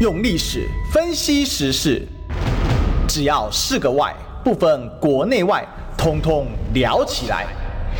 [0.00, 2.02] 用历史分析时事，
[3.06, 5.64] 只要是个“外”，不分国内外，
[5.96, 7.46] 通通聊起来。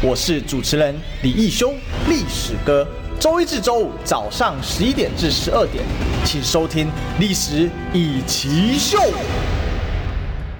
[0.02, 1.72] 我是主持人李义修，
[2.08, 2.84] 历史哥。
[3.20, 5.84] 周一至周五早上十一点至十二点，
[6.24, 6.86] 请收听
[7.20, 8.98] 《历史一起秀》。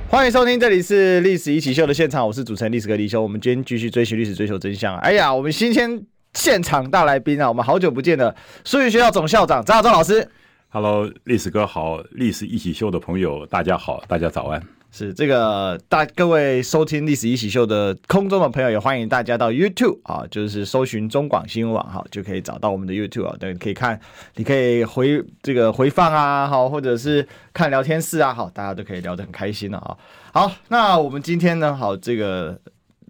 [0.09, 3.21] 欢迎收听，这里是《历史一起秀》的现场，我是主持人历史哥李修。
[3.21, 4.97] 我们今天继续追寻历史，追求真相。
[4.99, 6.01] 哎呀，我们今天
[6.35, 8.33] 现场大来宾啊，我们好久不见了，
[8.65, 10.31] 数学学校总校长张亚忠老师。
[10.75, 14.61] Hello，历史哥好，历史一起秀的朋友大家好，大家早安。
[14.91, 24.01] 是这个大各位收听历史一起秀的空中的朋友，也欢迎大家到 YouTube 啊，就是搜寻中广新闻网哈，就可以找到我们的 YouTube 啊，等可以看，
[24.35, 29.97] 你可以回这个回放啊，好，或者是看聊天室啊，好，大家都可以聊得很开心了啊。
[30.33, 32.59] 好，那我们今天呢，好，这个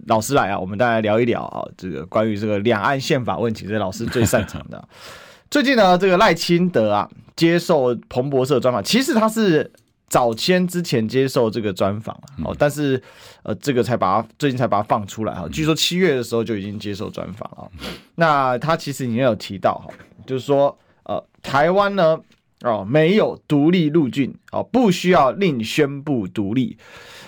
[0.07, 4.87] 老师来啊，我们大家聊一聊啊，这个关于这个两岸宪法问题，这老师最擅长的。
[5.51, 9.71] 最近呢，这个赖清德啊接受彭博社专访，其实他是
[10.09, 12.15] 早先之前接受这个专访
[12.45, 13.03] 哦，但是
[13.43, 15.49] 呃，这个才把他最近才把他放出来哈。
[15.51, 17.71] 据说七月的时候就已经接受专访了。
[18.15, 19.93] 那他其实已经有提到哈，
[20.27, 22.19] 就是说呃，台湾呢
[22.61, 26.79] 哦没有独立陆军哦，不需要另宣布独立。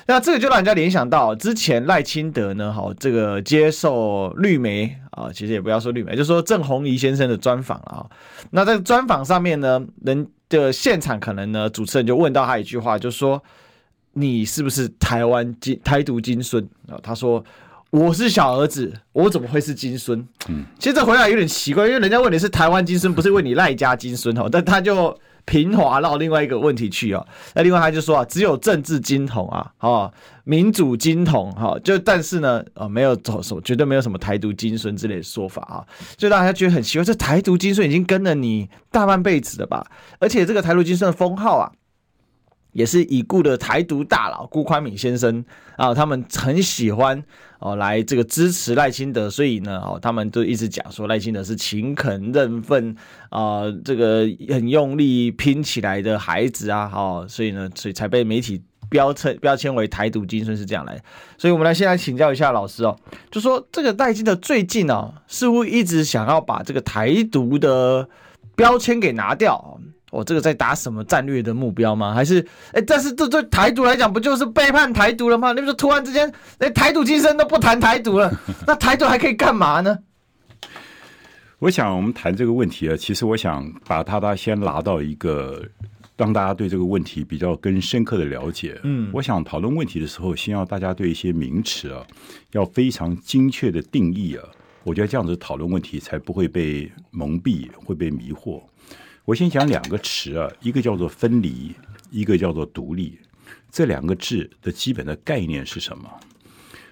[0.08, 8.06] 那这个就让人家联想到之前赖清德呢，哈，这个接受绿媒啊，其实也不要说绿媒，就是说郑弘仪先生的专访啊。
[8.50, 13.42] 那在专访上面呢，人的现场可能呢，主持人就问到他一句话，就说
[14.14, 17.44] ：“你是不是台湾金台独金孙？”啊，他说
[17.90, 25.18] ：“我是小儿子，我怎么会是金孙？”嗯，其实这回答有点奇怪，因为人家问你是台湾金孙，不是问你赖家金孙哦，但他就。
[25.46, 30.12] 平滑到另外一个问题去哦，那另外他就说啊，只有政治金童啊，哦，
[30.44, 35.86] 民主金童哈，就但是呢，哦，没有走什么，绝对没有什么台独金孙之类的说法啊，
[36.16, 39.86] 就让大家觉得很奇怪，这台独金孙已经跟了你大半辈子了吧？
[40.18, 41.72] 而且这个台独金孙的封号啊。
[42.76, 45.42] 也是已故的台独大佬辜宽敏先生
[45.76, 47.24] 啊，他们很喜欢
[47.58, 52.94] 哦来这个支持赖清德，所以呢哦，他们都一直讲说赖清德是勤恳认份
[53.30, 61.02] 啊，这个很用力拼起来的孩子啊，哦，所以呢，所以才被媒体标称标签为台独金孙是这样来。
[61.38, 62.94] 所以我们来先来请教一下老师哦，
[63.30, 68.06] 就说这个赖清德最近哦，似乎一直想要把这个台独的
[68.54, 69.80] 标签给拿掉。
[70.10, 72.14] 我、哦、这个在打什么战略的目标吗？
[72.14, 75.52] 还是哎，但是这对台独来讲，不就是背叛台独了吗？
[75.52, 78.32] 那不是突然之间，连台独今生都不谈台独了，
[78.66, 79.98] 那台独还可以干嘛呢？
[81.58, 85.60] 我想我们谈这个问题啊，其实我想把它它先拿到一个
[86.16, 88.78] 让大家对这个问题比较更深刻的了解。
[88.84, 92.06] 嗯，我想讨论问题的时候，先要大家对一些名词啊，
[92.52, 94.44] 要非常精确的定义啊。
[94.84, 98.62] 我觉得这样子讨论问题才不会被蒙蔽，会被迷惑。
[99.26, 101.74] 我先讲两个词啊，一个叫做分离，
[102.12, 103.18] 一个叫做独立。
[103.72, 106.08] 这两个字的基本的概念是什么？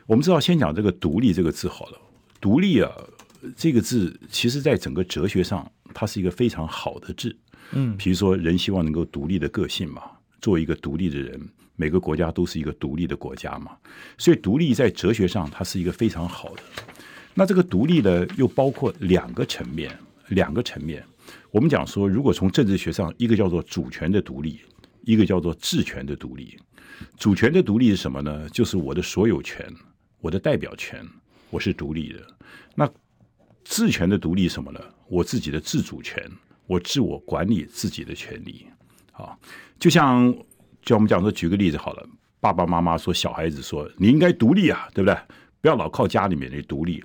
[0.05, 1.99] 我们知道，先讲这个“独立”这个字好了。
[2.41, 2.91] 独立啊，
[3.57, 7.35] 这个字其实在整个哲学上，它是一个非常好的字。
[7.71, 10.03] 嗯，比如说，人希望能够独立的个性嘛，
[10.41, 11.41] 做一个独立的人。
[11.77, 13.77] 每个国家都是一个独立的国家嘛，
[14.19, 16.63] 所以独立在哲学上，它是一个非常好的。
[17.33, 19.97] 那这个独立呢，又包括两个层面，
[20.29, 21.05] 两个层面。
[21.51, 24.61] 我们讲说，如果从政治学上，一个叫做主权的独立，
[25.03, 26.59] 一个叫做治权的独立。
[27.17, 28.49] 主权的独立是什么呢？
[28.51, 29.67] 就是我的所有权，
[30.21, 31.05] 我的代表权，
[31.51, 32.21] 我是独立的。
[32.75, 32.89] 那
[33.65, 34.81] 治权的独立什么呢？
[35.09, 36.25] 我自己的自主权，
[36.67, 38.67] 我自我管理自己的权利。
[39.13, 39.37] 啊，
[39.79, 40.35] 就像
[40.83, 42.09] 就我们讲说，举个例子好了，
[42.41, 45.17] 爸爸妈妈说小孩子说，你应该独立啊，对不对？
[45.65, 47.03] 不要老靠家里面的独立。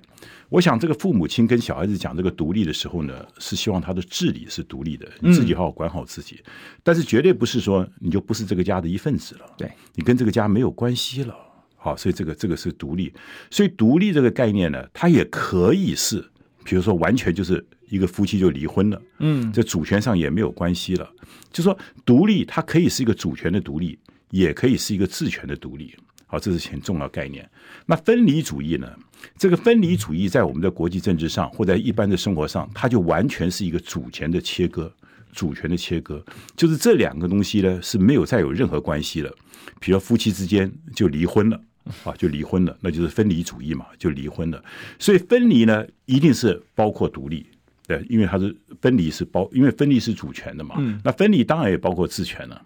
[0.50, 6.42] 我想，这个父母亲跟小孩子讲这个独立的时候呢，是希望他的治理是独立的，你自己好好管好自己。
[6.44, 11.34] 嗯、但是绝对不是说你就不是这个家的一份子了，对，你跟这个家没有关系了。
[11.74, 13.10] 好，所以这个这个是独立。
[13.50, 16.22] 所以独立这个概念呢，它也可以是，
[16.62, 21.10] 比如说完全就是一个夫妻就离婚了，嗯，这主权上也没有关系了。
[21.50, 21.74] 就说
[22.04, 23.98] 独立，它可以是一个主权的独立，
[24.28, 25.96] 也可以是一个治权的独立。
[26.30, 27.50] 好，这是很重要概念。
[27.86, 28.88] 那分离主义呢？
[29.36, 34.90] 这个分离主义在我们的国际政治上，或在一般的生活上，它就完全是一个主权的切割，
[35.32, 36.24] 主权的切割，
[36.54, 39.34] 就是这两个东西呢是没有再有任何关系了。
[39.80, 41.60] 比如夫妻之间就离婚了，
[42.04, 44.64] 啊，就离婚了，那就是分离主义嘛，就离婚了。
[45.00, 47.44] 所以分离呢，一定是包括独立，
[47.88, 50.76] 对，因为它是分离是包，因为分离是主权的嘛。
[50.78, 52.62] 嗯，那分离当然也包括治权了。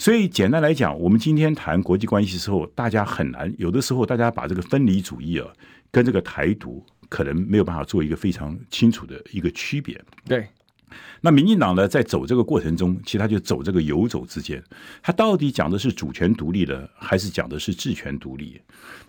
[0.00, 5.46] 所以简单来讲，我们今天谈国际关系的时候，大家很难，有的时候大家把这个分离主义啊，
[5.90, 10.02] 跟这个台独可能没有办法做一个非常清楚的一个区别。
[10.24, 10.48] 对，
[11.20, 14.64] 那民进党呢，在走这个过程中，其实他就走这个游走之间，
[15.02, 18.58] 他到底讲的是主权独立呢，还是讲的是治权独立？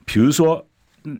[0.03, 0.67] 比如说，
[1.05, 1.17] 嗯，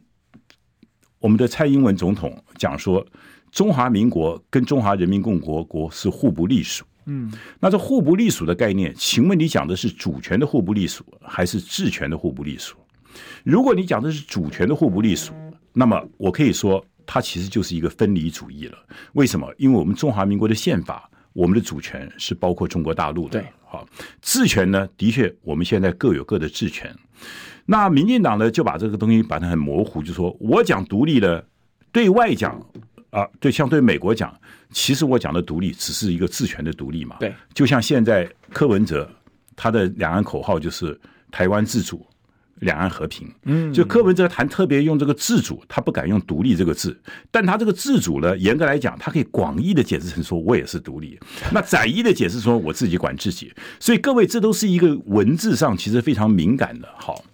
[1.19, 3.07] 我们的蔡英文总统讲说，
[3.53, 6.83] 中华民国跟中华人民共和国是互不隶属。
[7.06, 12.77] 嗯，那这互不隶属的概念，请问你讲的是主权的互不隶属，还是治权的互不隶属？
[13.44, 15.33] 如果你讲的是主权的互不隶属，
[15.74, 18.77] 那么我可以说，它其实就是一个分离主义了。
[19.13, 19.51] 为什么？
[19.57, 23.42] 因为我们中华民国的宪法，我们的主权是包括中国大陆的。
[23.42, 23.88] 对，好，
[24.21, 26.95] 治权呢，的确我们现在各有各的治权。
[27.65, 31.45] 那民进党呢，就把这个东西把它很模糊，就说我讲独立的，
[31.92, 32.63] 对外讲
[33.11, 34.35] 啊，对，像对美国讲，
[34.71, 37.17] 其实我讲的独立只是一个治权的独立嘛。
[37.19, 39.07] 对，就像现在柯文哲
[39.55, 40.99] 他的两岸口号就是
[41.29, 42.05] 台湾自主。
[42.61, 46.95] 两岸和平，嗯，就柯文哲谈特别用这个自主，他不敢用独立这个字，
[47.31, 51.19] 但他这个自主呢，严格来讲，他可以广义的解释成说我也是独立，
[51.51, 56.87] 那窄义的解释说我自己管自己，所以各位这都是一个文字上其实非常敏感的。
[56.99, 57.25] 好，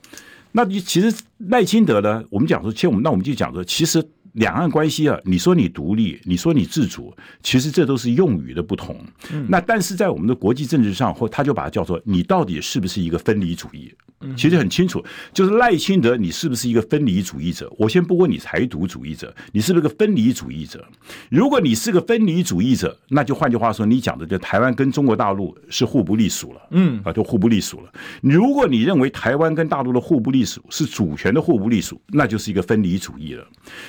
[0.53, 1.13] 那你其实
[1.49, 4.01] 赖清德呢，我们讲说，其实我们那我们就讲说，其实。
[4.33, 8.99] 两岸关系啊，你说你独立，你说你自主，其实这都是用语的不同。
[9.47, 13.93] 那但是在我们的国际政治上，或他就把它叫做你到底是不是一个分离主义？
[14.35, 15.03] 其实很清楚，
[15.33, 17.71] 就是赖清德，你是不是一个分离主义者？
[17.77, 20.85] 我先不问你台独主义者，你是不是个分离主义者？
[21.29, 26.61] 如果你是个分离主义者，那就换句话说，你讲的就台湾跟中国大陆是互不隶属了。
[26.71, 27.91] 嗯啊，就互不隶属了。
[28.21, 33.43] 如果你认为台湾跟大陆的互不隶属是主权的互不隶属，那就是一个分离主义了，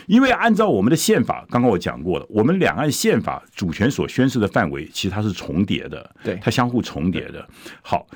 [0.06, 0.28] 因为。
[0.38, 7.44] 按照我们的宪法，刚刚我讲过了，我们两岸宪法主权所宣示的范围，其实它是重叠的，对，它相互重叠的。
[7.82, 8.06] 好，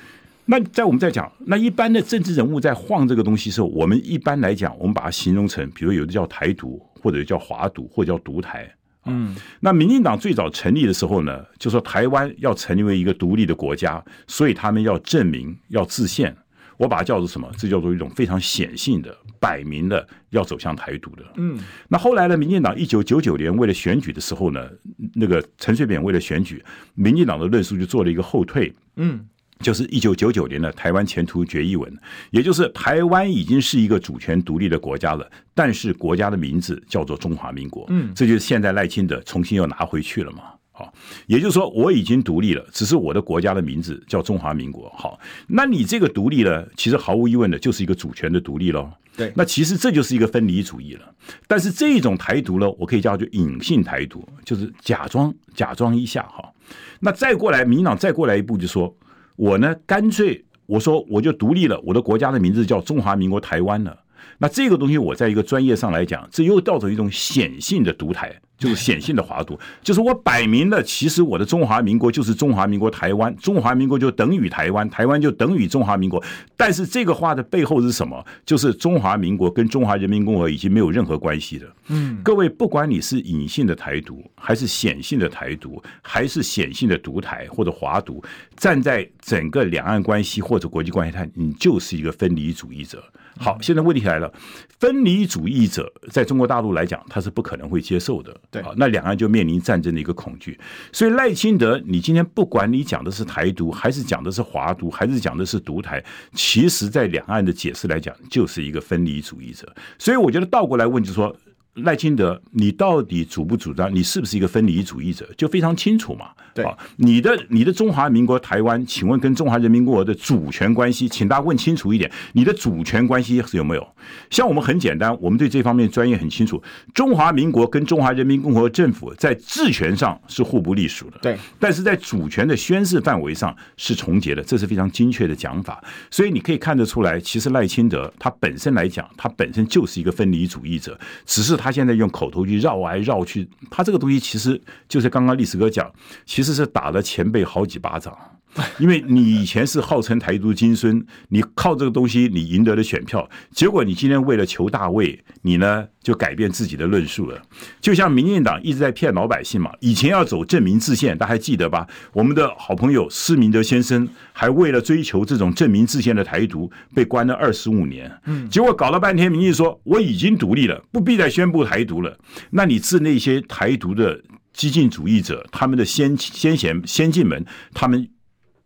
[0.45, 8.69] 那在我们在讲，那一般的政治人物在晃这个东西的时候，我们一般来讲，我们把它形容成，比如有的叫台独，或者叫华独，或者叫独台。
[9.05, 16.35] 嗯，那民进党最早成立的时候呢，就说台湾要成为一个独立的国家，所以他们要证明，要自宪。
[16.77, 17.49] 我把它叫做什么？
[17.55, 21.23] 这叫做一种非常显性的、摆明的要走向台独的。
[21.35, 21.57] 嗯，
[21.87, 22.35] 那后来呢？
[22.35, 24.67] 民进党一九九九年为了选举的时候呢，
[25.13, 26.63] 那个陈水扁为了选举，
[26.95, 28.73] 民进党的论述就做了一个后退。
[28.95, 29.23] 嗯，
[29.59, 31.91] 就是一九九九年的台湾前途决议文，
[32.31, 37.85] 也就是台湾已经是一个主权独立的国家了，但是国家的名字叫做中华民国。
[37.89, 40.43] 嗯，这就是现在赖清德重新又拿回去了嘛。
[40.75, 40.91] 好，
[41.27, 44.91] 也就是说我已经独立了，只是我的国家的名字叫中华民国。
[44.97, 48.91] 好，那你这个独立呢，其实毫无疑问的就是一个主权的独立喽。
[49.15, 51.13] 对，那其实这就是一个分离主义了。
[51.47, 56.51] 但是这种台独呢，我可以叫做隐性台独，就是假装假装一下哈。
[56.99, 58.91] 那再过来，民进党再过来一步，就说
[59.35, 63.97] 我呢干脆我说我就独立了，我的国家的名字叫中华民国台湾了。
[64.37, 68.33] 那这个东西我在一个专业上来讲，这又造成一种显性的独台。
[68.63, 76.23] 就是显性的华独，就是我摆明了，其实我的中华民国就是中华民国台湾，中华民国就等于台湾，台湾就等于中华民国。
[76.55, 78.25] 但是这个话的背后是什么？
[78.45, 81.75] 就是中华民国跟中华人民共和国已经没有任何关系了。
[81.87, 88.23] 嗯，各位，不管你是隐性的台独，还是显性的台独，还是显性的独台或者华独，
[88.55, 93.03] 站在整个两岸关系或者国际关系上，你就是一个分离主义者。
[93.35, 94.31] 好，现在问题来了，
[94.79, 98.31] 分离主义者在中国大陆来讲，他是不可能会接受的。
[98.53, 100.57] 对，那两岸就面临战争的一个恐惧。
[100.91, 109.67] 所以赖清德，你今天不管你讲的是台独，还是讲的是华独，还是讲的是独台，其实在两岸的解释来讲，就是一个分离主义者。
[109.97, 111.35] 所以我觉得倒过来问，就是说。
[111.75, 113.93] 赖清德，你到底主不主张？
[113.93, 115.27] 你是不是一个分离主义者？
[115.35, 116.27] 就非常清楚嘛。
[116.53, 116.63] 对，
[116.97, 123.87] 你的你的中华民国台湾，请问跟中华人民共和国的主权关系，请大家问清楚一点，你的主权关系是有没有？
[124.29, 126.61] 像我们很简单，我们对这方面专业很清楚。
[126.93, 135.83] 中华民国跟中华人民共和国政府在治权上是互不隶属的，对，但是在主权的宣誓范围上是重叠的，这是非常精确的讲法。
[136.11, 141.57] 所以你可以看得出来，其实赖清德他本身来讲，他本身就是一个分离主义者，只是。
[141.63, 145.89] 他现在用口头去绕来绕去，他这个东西其实就是刚刚历史哥讲，
[146.25, 148.13] 其实是打了前辈好几巴掌。
[148.77, 157.41] 因为你以前是号称台独金孙，你靠这个东西你赢得了选票，结果你今天为了求大位，你呢就改变自己的论述了。
[157.81, 161.87] 就像民进党一直在骗老百姓嘛，以前要走正名制宪，大家还记得吧？
[162.13, 168.11] 我们的好朋友施明德先生还为了追求这种正名制宪的台独，被关了二十五年。
[168.25, 172.15] 嗯，结果搞了半天，民进说我已经独立了，不必再宣布台独了。
[172.51, 174.21] 那你治那些台独的
[174.53, 177.43] 激进主义者，他们的先先贤先进们，
[177.73, 178.07] 他们。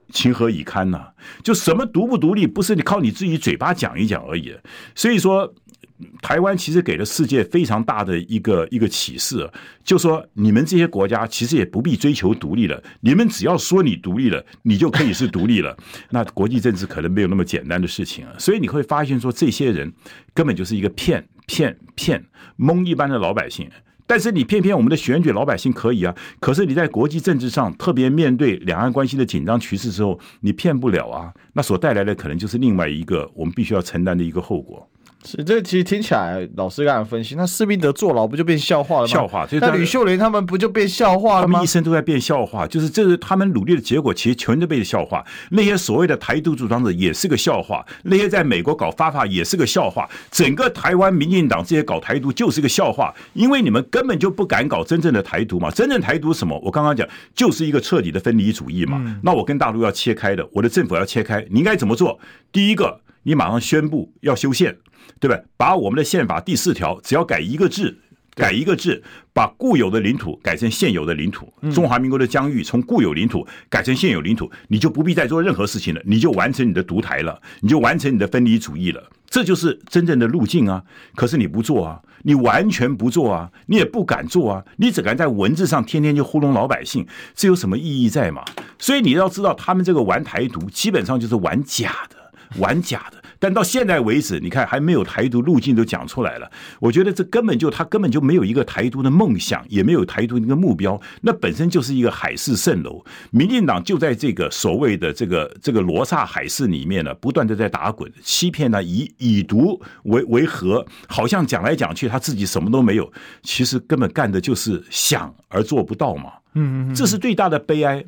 [0.10, 1.02] 情何以堪呢？
[1.44, 4.56] 就什么独不独立，不是你靠你自己嘴巴讲一讲而已。
[4.96, 5.54] 所以说。
[6.22, 9.50] 台湾其实给了世界非常大的一个一个启示，
[9.84, 15.76] 就说你们这些国家其实也不必追求独立了，你们只要说你独立了，你就可以是独立了。
[16.12, 19.92] 那国际政治可能没有那么简单的事情啊，所以你会发现说，这些人
[20.36, 22.24] 根本就是一个骗骗骗
[22.58, 23.68] 蒙一般的老百姓。
[24.08, 34.90] 但是你偏偏我们的选举老百姓可以啊，可是你在国际政治上，特别面对两岸关系的紧张局势之后，你骗不了啊，那所带来的可能就是另外一个我们必须要承担的一个后果。
[35.28, 39.08] 是，这个其实听起来，老师刚才分析，那施明德坐牢不就变笑话了吗？
[39.08, 41.54] 笑话，那吕秀莲他们不就变笑话了吗？
[41.56, 45.26] 他们一生都在变笑话，就是这是他们努力的结果，其实全都被笑话。
[45.52, 50.10] 那些所谓的台独主张者也是个笑话，那些在美国搞发法也是个笑话。
[50.32, 55.70] 整个台湾民进党这些搞台独就是个笑话，因为你们根本就不敢搞真正的台独嘛。
[55.70, 56.58] 真正台独什么？
[56.64, 57.06] 我刚刚讲
[57.36, 59.02] 就是一个彻底的分离主义嘛。
[59.06, 62.18] 嗯、那我跟大陆要切开的，我的政府要切开，你应该怎么做？
[62.52, 64.78] 第一个，你马上宣布要修宪。
[65.20, 65.40] 对吧？
[65.58, 67.98] 把我们的宪法第四条，只要改一个字，
[68.36, 69.02] 改一个字，
[69.34, 71.52] 把固有的领土改成现有的领土。
[71.72, 79.04] 中华民国的疆域从固有领土改成现有领土，你就不必再做任何事情了，你就完成你的独台了，你就完成你的分离主义了。
[79.30, 80.82] 这就是真正的路径啊！
[81.14, 88.46] 可是你不做啊，你完全不做啊，你也不敢做啊，你只敢在文字上天天就糊弄老百姓，这有什么意义在嘛？
[88.80, 92.16] 所以你要知道，他们这个玩台独，基本上就是玩假的，
[92.62, 93.22] 玩假的。
[93.40, 96.50] 但到现在为止，你看还没有台独路径都讲出来了。
[96.80, 103.04] 我觉得这根本就他根本就没有一个台独的梦想，也没有台独的一个目标，那本身就是一个海市蜃楼。
[103.32, 113.12] 民进党就在这个所谓的这个这个罗刹海市里面呢，不断的在打滚，欺骗呢，以以毒为为和，好像讲来讲去他自己什么都没有，
[113.44, 116.32] 其实根本干的就是想而做不到嘛。
[116.56, 118.04] 嗯嗯，这是最大的悲哀。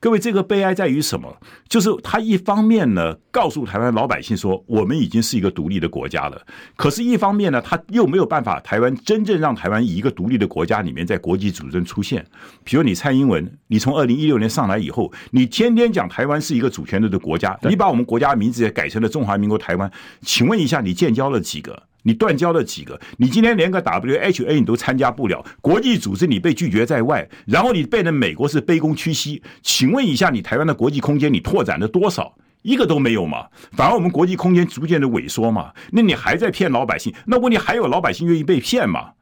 [0.00, 1.36] 各位，这个悲哀在于什么？
[1.68, 6.40] 就是他一方面呢，告诉台湾老百姓说，我们已经是一个独立的国家了。
[6.76, 12.24] 可是，一方面呢，他又没有办法，台湾真正让台湾以一个独立的国家里面，在国际组织出现。
[12.62, 19.90] 比如你蔡英文，你从二零一六年上来以后，你天天讲台湾是一个主权的国家，你把我们国家名字也改成了中华民国台湾。
[20.22, 21.82] 请问一下，你建交了几个？
[22.04, 23.00] 你断交了几个？
[23.16, 29.42] 你今天连个 WHA 你都参加不了，国际组织你被拒绝在外，然后你变成美国是卑躬屈膝。
[29.62, 32.36] 请问一下，你台湾的国际空间你拓展了多少？
[32.60, 33.48] 一个都没有嘛？
[33.72, 35.72] 反而我们国际空间逐渐的萎缩嘛？
[35.92, 37.14] 那你还在骗老百姓？
[37.26, 39.12] 那问题还有老百姓愿意被骗吗？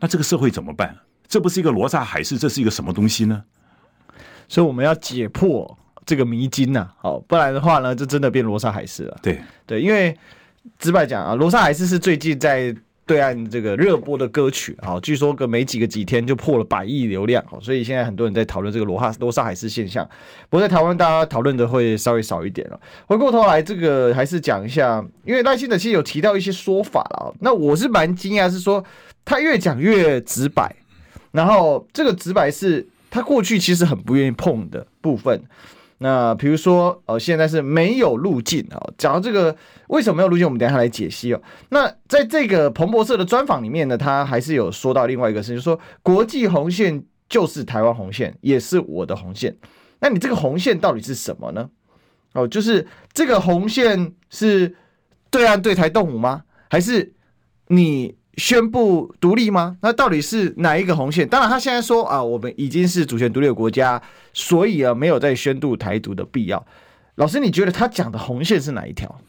[0.00, 0.96] 那这个社会怎么办？
[1.28, 3.44] 这不是一个罗刹海市，这是一个什么东西呢？
[4.48, 9.16] 所以我们要解破这个迷津呐，好，不然的话呢，就真的变罗刹海市了。
[9.22, 10.16] 对对，因为。
[10.78, 20.04] 直白讲啊，罗刹海市是最近在对岸这个热播的歌曲啊，据说个没几个几天就破了百亿流量，所以现在很多人在讨论这个罗哈罗刹海市现象。
[20.50, 22.80] 不过在台湾，大家讨论的会稍微少一点了。
[23.06, 28.84] 回过头来，这个还是讲一下，因为赖清德其实有提到一些说法了，那我是蛮惊讶，是说
[29.24, 30.74] 他越讲越直白，
[31.30, 35.40] 然后这个直白是他过去其实很不愿意碰的部分。
[35.98, 38.78] 那比如说，呃，现在是没有路径啊。
[38.98, 39.56] 讲到这个
[39.88, 41.40] 为什么没有路径，我们等一下来解析哦。
[41.70, 49.56] 那在这个彭博社的专访里面呢，他还是有说到另外一个事情，就是说国际红线就是台湾红线，也是我的红线。
[50.00, 51.70] 那你这个红线到底是什么呢？
[52.34, 54.74] 哦，就是这个红线是
[55.30, 56.42] 对岸对台动武吗？
[56.68, 57.14] 还是
[57.68, 58.16] 你？
[58.36, 59.76] 宣布独立吗？
[59.82, 61.26] 那到底是哪一个红线？
[61.26, 64.00] 当然，他现在说啊，我们已经是主权独立的国家，
[64.32, 66.64] 所以啊，没有再宣布台独的必要。
[67.16, 69.20] 老师，你觉得他讲的红线是哪一条？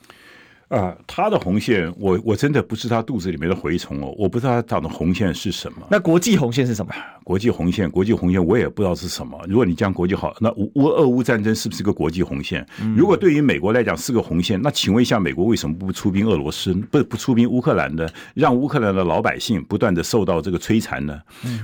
[0.70, 5.88] 啊，他的红线，我我真的不是他肚子里面的蛔虫哦，我不知道他长的红线是什么。
[5.90, 6.94] 那国际红线是什么？
[7.24, 9.40] 国际红线，国际红线，我也不知道是什么。
[9.48, 12.66] 如果你讲国际好，那乌乌俄乌战争是不是个国际红线？
[12.98, 18.06] 如果对于美国来讲是个红线，那请问一下，美国为什么不出兵俄罗斯，不不出兵乌克兰呢？
[18.34, 21.18] 让乌克兰的老百姓不断的受到这个摧残呢？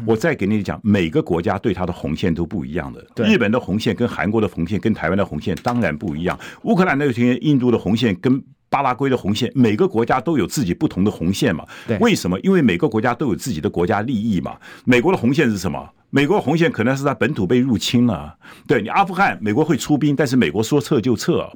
[0.06, 3.06] 我再给你讲，每个国家对他的红线都不一样的。
[3.26, 6.40] 日本的红线跟韩国的红线跟台湾的红线当然不一样。
[6.64, 8.42] 乌克兰那些印度的红线跟
[8.74, 11.64] 巴拉圭的红线，每个国家都有自己不同的红线嘛？
[11.88, 12.40] 对，为什么？
[12.40, 14.56] 因为每个国家都有自己的国家利益嘛。
[14.84, 15.88] 美国的红线是什么？
[16.10, 18.36] 美国红线可能是在本土被入侵了。
[18.68, 21.48] 对，你阿富汗，美国会出兵，但是美国说撤就撤。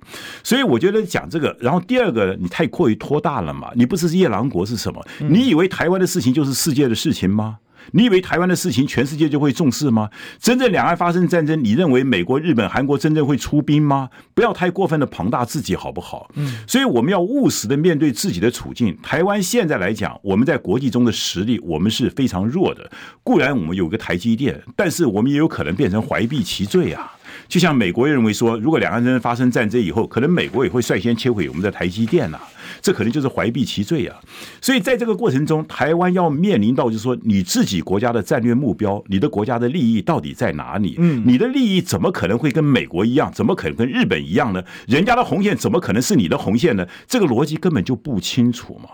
[0.43, 3.71] 所以我觉得讲这个，然后第二个，你太过于拖大了嘛。
[3.73, 5.03] 你不是夜郎国是什么？
[5.27, 7.57] 你以为台湾的事情就是世界的事情吗？
[7.91, 10.09] 你以为台湾的事情全世界就会重视吗？
[10.39, 14.09] 真正两岸发生战争，你认为美国、日本、韩国真正会出兵吗？
[14.33, 16.29] 不要太过分的庞大自己，好不好？
[16.35, 18.97] 嗯，所以我们要务实的面对自己的处境。
[19.01, 22.89] 台湾现在来讲，我们在国际中的实力，我们是非常弱的。
[23.23, 27.13] 固然我们有个台积电，但是我们也有可能变成怀璧其罪啊。
[27.47, 32.43] 就像美国认为说，如果两岸真发生战争以后，可能美国也会率先摧毁我们的台积电呐、啊，
[32.81, 34.19] 这可能就是怀璧其罪啊。
[34.61, 40.95] 所以在这个过程中，台湾要面临到就是说，你自己国家的战略目标，你的国家的利益到底在哪里？
[40.97, 43.31] 嗯，你的利益怎么可能会跟美国一样？
[43.33, 44.63] 怎么可能跟日本一样呢？
[44.87, 46.87] 人家的红线怎么可能是你的红线呢？
[47.07, 48.89] 这个逻辑根本就不清楚嘛。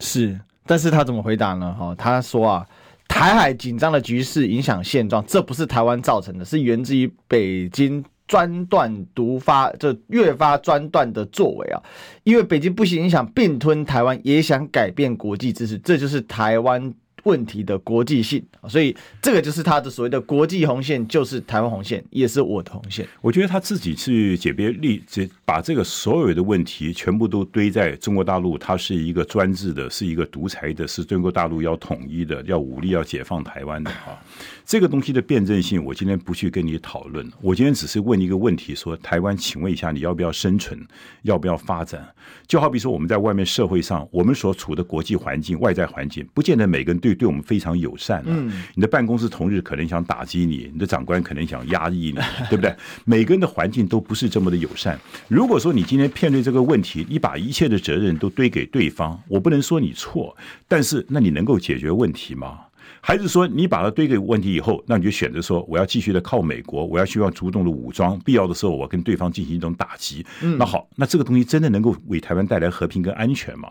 [0.00, 1.74] 是，但是他怎么回答呢？
[1.78, 2.66] 哈，他说啊。
[3.10, 11.82] 台海紧张的局势影响现状，这不是台湾造成的，是源自于北京专断独发，这越发专断的作为啊！
[12.22, 16.94] 因为北京不仅想并吞台湾，也想改变国际秩序，这就是台湾。
[17.28, 23.06] 问题的国际性，所以这个就是他的所谓的国际红线，就是台湾红线，也是我的红线。
[23.20, 25.02] 我觉得他自己去解别立，
[25.44, 34.18] 把这个所有的问题全部都堆在中国大陆，他是一个专制的，是一个独裁的，是中国大陆要统一的，要武力要解放台湾的啊。
[34.64, 37.30] 这个东西的辩证性，我今天不去跟你讨论。
[37.40, 40.78] 我今天只是问一个问题：说台湾，请问一下，你要不要生存？
[41.22, 42.06] 要不要发展？
[42.46, 48.22] 就好比说，我们在外面社会上，我们所处的国际环境、外在环境，不见得每个人对对我们非常友善。
[48.26, 52.72] 嗯，你的办公室同事可能想打击你，你的长官可能想压抑你， 对不对？
[53.04, 54.98] 每个人的环境都不是这么的友善。
[55.26, 60.36] 如果说你今天面对这个问题，你把一切的责任都堆给对方，我不能说你错，
[60.68, 62.60] 但是那你能够解决问题吗？
[63.08, 70.22] 还是说你把它堆给问题以后，那你就选择说我要继续的靠美国，我要希望主动的武装，必要的时候我跟对方进行一种打击。
[70.58, 73.70] 那好，那这个东西真的能够为台湾带来和平跟安全吗？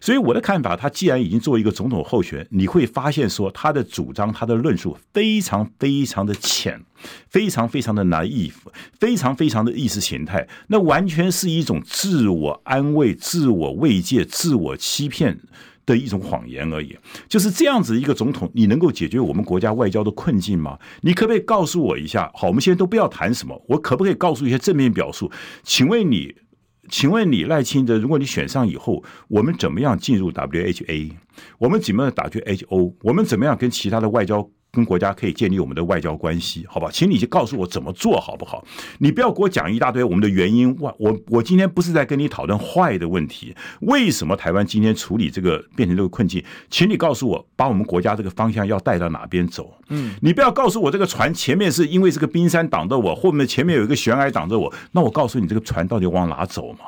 [0.00, 6.80] 所以我的看法，他既然已经作为一个总统候选，你会发现说他的主张、他的论述非常非常的浅，
[7.28, 8.54] 非常非常的 naive，
[8.98, 15.38] 非常非常的意识形态，那完全是一种自我安慰、自我慰藉、自我欺骗。
[15.88, 16.94] 的一种谎言而已，
[17.26, 20.78] 就是这样子一个总统，你能够解决我们国家外交的困境吗？
[21.00, 22.30] 你可不可以告诉我一下？
[22.34, 25.32] 好，我们现在都不要谈什么，我可不可以告诉一些正面表述？
[25.62, 26.34] 请问你，
[26.90, 31.12] 请问你赖清德，如果你选上以后，我们怎么样进入 WHA？
[31.58, 32.94] 我们怎么样打去 HO？
[33.02, 34.50] 我们怎么样跟其他的外交？
[34.70, 36.88] 跟国家可以建立我们的外交关系，好吧？
[36.92, 38.64] 请你就告诉我怎么做好不好？
[38.98, 40.76] 你不要给我讲一大堆我们的原因。
[40.78, 46.44] 我我我今天不是在跟你讨论坏的问题，为什么台湾今天处理这个变成这个困境？
[46.68, 49.74] 请你告诉我，把我们国家这个方向要带到哪边走？
[49.88, 56.80] 嗯，你不要告诉我这个船前面是因为这个冰山挡着我，后面前面有一个悬崖挡着我，那我告诉你这个船到底往哪走嘛？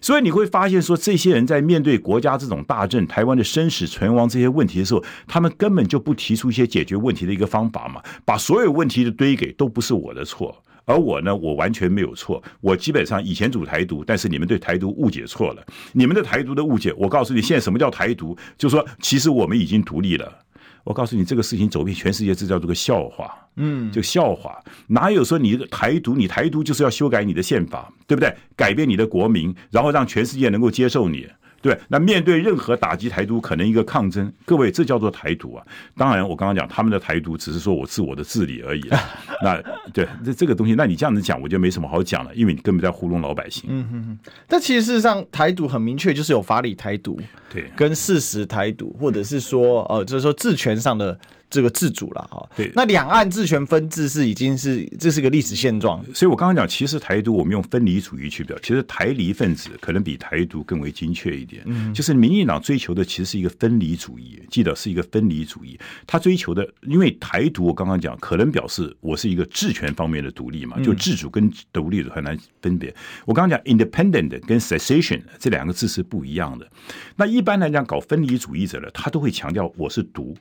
[0.00, 18.36] 所以你会发现，说这些人在面对国家这种大政、台湾的生死存亡这些问题的时候，他们根本就不提出一些解决问题的一个方法嘛，把所有问题都堆给都不是我的错，而我呢，我完全没有错，我基本上以前主台独，但是你们对台独误解错了，你们的台独的误解，我告诉你，现在什么叫台独？
[18.58, 20.38] 就说其实我们已经独立了。
[20.84, 23.36] 我告诉你，这个事情走遍全世界，这叫做个笑话。
[23.56, 26.14] 嗯，就笑话，哪有说你台独？
[26.14, 28.34] 你台独就是要修改你的宪法，对不对？
[28.56, 31.26] 改变你的国民，然后让全世界能够接受你。
[31.62, 35.66] 对，那面对任何打击台独，可能一个抗争，各位，这叫做台独啊！
[35.96, 38.82] 当然，我刚刚讲他们的台独，只是说我自我的治理而已。
[39.44, 39.60] 那
[39.92, 43.64] 对这这个东西，那你这样子讲，我就没什么好讲了，因为你根本在糊弄老百姓。
[43.68, 44.32] 嗯哼哼。
[44.48, 47.20] 但其实事实上，台独很明确，就是有法理台独，
[47.52, 51.18] 对，跟事实台独，或者是说，呃，就是说治权上的。
[51.50, 61.62] 这个自主了哈，对，那两岸治权分治是已经是这是个历史现状，所以我刚刚讲，其实台独我们用分离主义去表，其实台离分子可能比台独更为精确一点。
[61.66, 65.78] 嗯，就是民进党追求的其实是一个分离主义，记得是一个分离主义。
[66.06, 72.94] 他追求的，因为台独我刚刚讲，可能表示我是一个治权方面的独立嘛，就自主跟独立的很难分别。
[73.24, 76.70] 我刚刚讲 independent 跟 secession 这两个字是不一样的。
[77.16, 80.36] 那一般来讲，搞分离主义者呢，他都会强调我是独。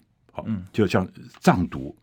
[0.48, 1.08] 嗯，就像
[1.40, 1.96] 藏独、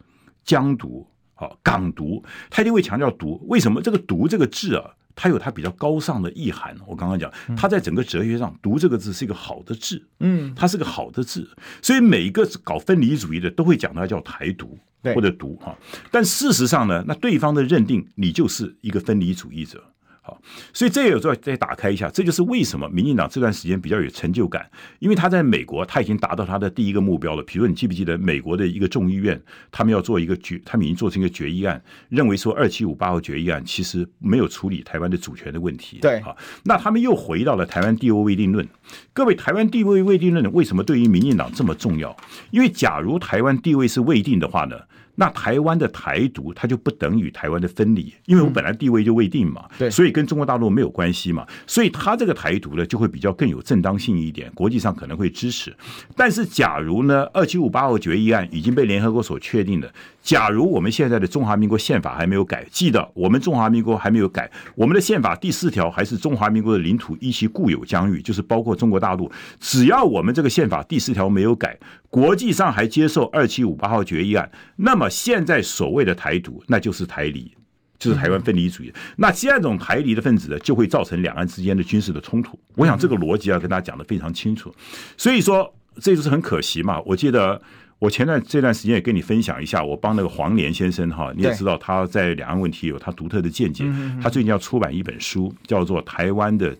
[0.44, 3.44] 疆独、好港独，他一定会强调独。
[3.48, 6.76] 为什么这个“独”这个字啊，它有它比较高尚的意涵。
[6.86, 11.50] 我刚刚讲，它在整个哲学上，“独”这个字是一个好的字，嗯，它是个好的字。
[11.82, 14.78] 所以每一个搞分离主义的都会讲它叫台独
[15.14, 15.76] 或者独哈。
[16.10, 19.82] 但事实上呢，那对方的认定你就是一个分离主义者。
[20.26, 27.42] 好，所以这也有时候再打开一下，这就是为什么民进党这段时间比较有成就感，因为他在美国他已经达到他的第一个目标了。
[27.44, 35.98] 比如说，你记不记得美国的一个众议院，他们要做一个决，他们已经做成一个决议案，认为说二七五八号决议案其实没有处理台湾的主权的问题。
[36.00, 38.66] 对，好，那他们又回到了台湾地位未定论。
[39.12, 42.16] 各位，台湾地位未定论为什么对于民进党这么重要？
[42.50, 44.76] 因为假如台湾地位是未定的话呢？
[45.16, 55.74] 那台湾的台独，它就不等于台湾的分离，因为我本来地位就未定嘛，对，所以跟中国大陆没有关系嘛，所以它这个台独呢，就会比较更有正当性一点，国际上可能会支持。
[56.14, 59.90] 但是，假如呢，二七五八号决议案已经被联合国所确定了，
[60.26, 69.30] 假如我们现在的中华民国宪法还没有改，记得我们中华民国还没有改，我们的宪法第四条还是中华民国的领土依其固有疆域，就是包括中国大陆。
[69.60, 71.78] 只要我们这个宪法第四条没有改，
[72.10, 77.48] 国际上还接受二七五八号决议案，那么现在所谓的台独，那就是台离，
[77.96, 78.92] 就是台湾分离主义。
[79.14, 82.58] 那这种台离的分子呢，就会造成两岸之间的军事的冲突。
[82.74, 84.74] 我想这个逻辑要跟大家讲得非常清楚。
[85.16, 87.00] 所以说，这就是很可惜嘛。
[87.06, 87.62] 我记得。
[87.98, 93.84] 我前段这段时间也跟你分享一下，我帮那个黄连先生哈，你也知道他在两岸问题有他独特的见解，
[94.22, 96.74] 他最近要出版一本书，叫做《台湾的》。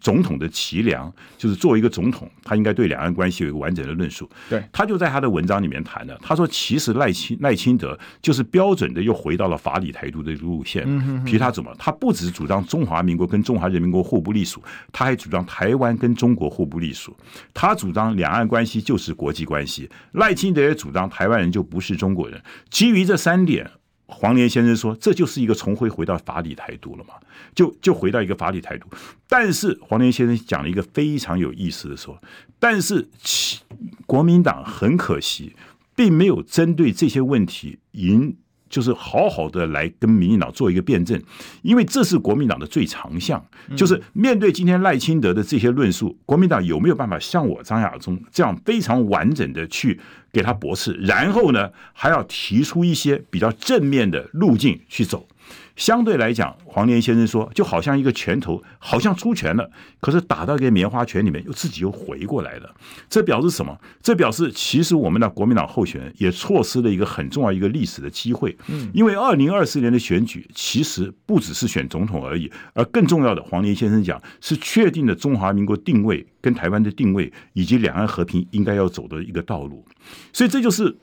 [0.00, 4.28] 总统的脊梁，就是作为一个总统，他应该对两岸关系有一个完整的论述。
[4.48, 10.82] 对，他就在他的文章里面谈了，他说，其实赖清赖清德就是标准的又回到了法理台独的路线。
[10.86, 11.74] 嗯，其实他怎么？
[11.78, 17.16] 他不只主张中华民国跟中华人民共和国互不隶属，他还主张台湾跟中国互不隶属。
[17.52, 19.88] 他主张两岸关系就是国际关系。
[20.12, 22.40] 赖清德也主张台湾人就不是中国人。
[22.70, 23.70] 基于这三点。
[24.06, 27.14] 黄连先生说：“这就是一个重回回到法理态度了嘛？
[27.54, 28.86] 就就回到一个法理态度。
[29.28, 32.20] 但是黄连先生讲了一个非常有意思的说，
[32.58, 33.60] 但是其
[34.06, 35.56] 国民党很可惜，
[35.96, 38.36] 并没有针对这些问题引。”
[38.74, 41.22] 就是好好的来跟民进党做一个辩证，
[41.62, 43.40] 因为这是国民党的最长项。
[43.76, 50.00] 就是面对今天赖清德的这些论述，国民党有没有办法像我张亚中这样非常完整的去
[50.32, 55.28] 给他驳斥，然后呢，还要提出一些比较正面的路径去走。
[55.76, 59.68] 相对来讲，黄连先生说，就好像一个拳头，好像出拳了，
[60.00, 62.74] 可是打到一个棉花拳里面，又自己又回过来了。
[63.10, 63.76] 这表示什么？
[64.00, 68.56] 这表示其实我们的国民党候选人也错失了一个很重要一个历史的机会。
[68.68, 79.84] 嗯，因为二零二四年的选举其实不只是选总统而已，而更重要的，黄连先生讲是确定了中华民国定位跟台湾的定位，以及两岸和平应该要走的一个道路。
[80.32, 80.96] 所以这就是。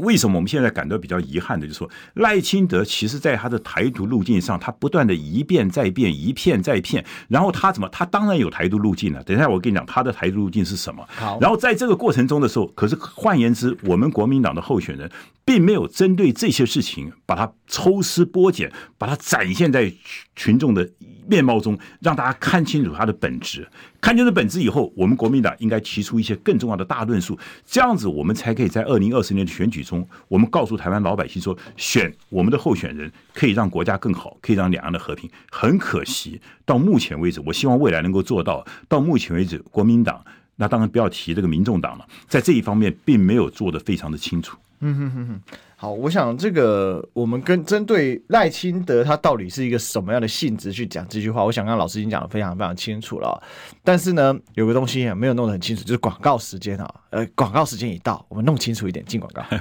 [0.00, 7.88] 为什么我们现在感到比较遗憾的，就是说赖清德其实在他的台独路径上，他不断的一变再变，一骗再骗，然后他怎么？
[7.90, 9.22] 他当然有台独路径了。
[9.22, 11.06] 等一下我跟你讲他的台独路径是什么。
[11.14, 15.08] 好，然后在这个过程中的时候，可是换言之，我们国民党的候选人
[15.44, 19.92] 并没有针对这些事情把它抽丝剥茧，把它展现在
[20.34, 20.90] 群众的
[21.26, 23.68] 面貌中，让大家看清楚他的本质。
[24.00, 35.30] 看清楚本质以后，我们国民党应该提出一些更重要的大论述，这样子我们才可以在二零二四年的选举中，我们告诉台湾老百姓说，选我们的候选人可以让国家更好，可以让两岸的和平。
[35.50, 38.66] 很可惜，到目前为止，我希望未来能够做到。
[38.88, 40.24] 到目前为止，国民党
[40.56, 44.56] 那当然不要提这个民众党了，在这一方面并没有做得非常的清楚。
[44.80, 45.40] 嗯哼哼哼。
[45.76, 53.42] 好，我想这个我们跟针对赖清德他到底是一个什么样的性质去讲这句话，我想刚刚老师已经讲的非常非常清楚了。
[53.82, 56.88] 但是呢，有个东西没有弄得很清楚，就是广告时间啊。
[57.10, 59.42] 呃，广告时间一到，我们弄清楚一点，进广告。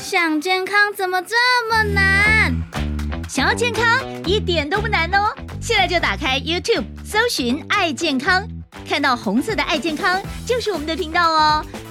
[0.00, 1.34] 想健康怎么这
[1.68, 2.54] 么难？
[3.28, 3.84] 想要健康
[4.24, 5.34] 一点都不难哦！
[5.60, 8.48] 现在就打开 YouTube，搜寻“爱健康”，
[8.88, 11.62] 看到红色的“爱健康”就是我们的频道哦。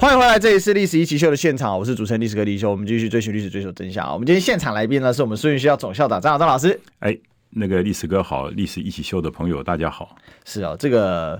[0.00, 4.14] 欢迎回来，这里是历史一起秀的现场，我是主持人历史哥李修，我们继续追寻历史，追求真相啊！
[4.14, 6.80] 我们今天现场来宾呢，是我们顺源学校总校长张亚中老师。
[7.00, 7.14] 哎，
[7.50, 10.16] 那个历史哥好，历史一起秀的朋友大家好。
[10.46, 11.38] 是啊，这个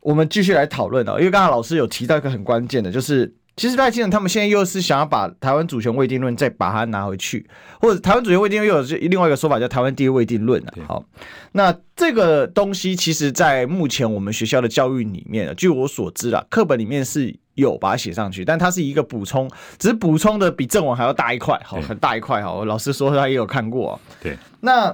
[0.00, 7.48] 我们继续来讨论啊，因为刚刚老师有提到一个很关键的，就是其实赖清德他们现在又是想要把台湾主权未定论再把它拿回去，
[7.80, 10.74] 或者台湾主权未定论又有另外一个说法叫台湾地位未定论啊。
[10.86, 11.04] 好，
[11.52, 17.34] 那这个东西其实，在目前我们学校的教育里面，据我所知啊，课本里面是。
[17.56, 22.64] 有把它写上去，但它是一个补充，只是补充的比正文还要大一块，好，很大一块，好。
[22.64, 24.36] 老师说他也有看过，对。
[24.60, 24.90] 那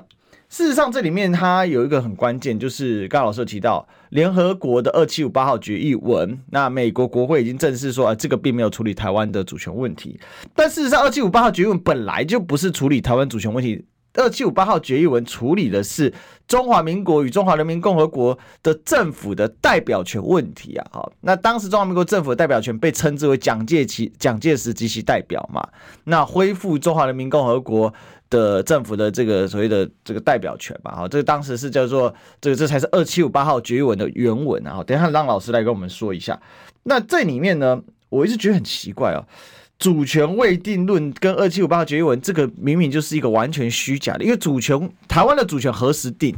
[0.49, 10.21] 事实上这里面它有一个很关键，就是刚刚老师有提到联合国的二七五八号决议文，那美国国会已经正式说，啊，这个并没有处理台湾的主权问题。
[10.55, 13.85] 但事实上，二七五八号决议文本来就不是处理台湾主权问题。
[14.15, 16.13] 二七五八号决议文处理的是
[16.47, 25.67] 中华民国与中华人民共和国的政府的代表权问题啊，好，那当时中华民国政府的代表权被称之为蒋介其蒋介石及其代表嘛，
[26.05, 27.93] 那恢复中华人民共和国
[28.29, 36.39] 的政府的这个所谓的这个代表权嘛，好，这个当时是叫做这个这才是二七五八号决议文的原文啊，等一下让老师来跟我们说一下。
[36.83, 39.25] 那这里面呢，我一直觉得很奇怪哦。
[39.83, 46.33] 主权未定论跟二七五八决议文，这个明明就是一个完全虚假的，因为主权台湾的主权何时定？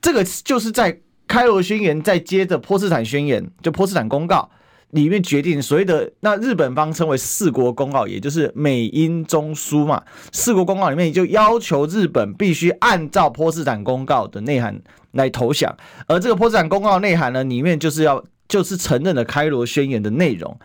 [0.00, 0.96] 这个就是在
[1.26, 4.48] 开罗宣言再接着波茨坦宣言，就波茨坦公告
[4.90, 10.00] 里面决定所谓的那日本方称为四国公告，也就是美英中苏嘛。
[10.30, 20.56] 四国公告里面就要求日本必须按照波茨坦公告的内涵来投降，而这个波茨坦公告内涵呢，里面就是要就是承认了开罗宣言的内容。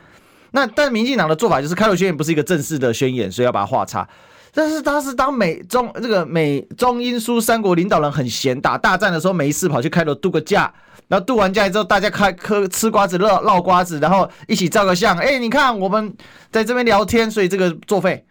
[0.51, 4.07] 那但民进党的做法就是开罗宣言不是一个正式的宣言，所以要把它画叉。
[4.53, 10.69] 但是他是当美中这个美中英苏三国领导人很闲打大战的时候，没事跑去开罗度个假，
[11.07, 15.17] 然后度完假之后，大家开嗑吃瓜子唠唠瓜子，然后一起照个相。
[15.17, 16.13] 哎，你看我们
[16.51, 18.25] 在这边聊天，所以这个作废。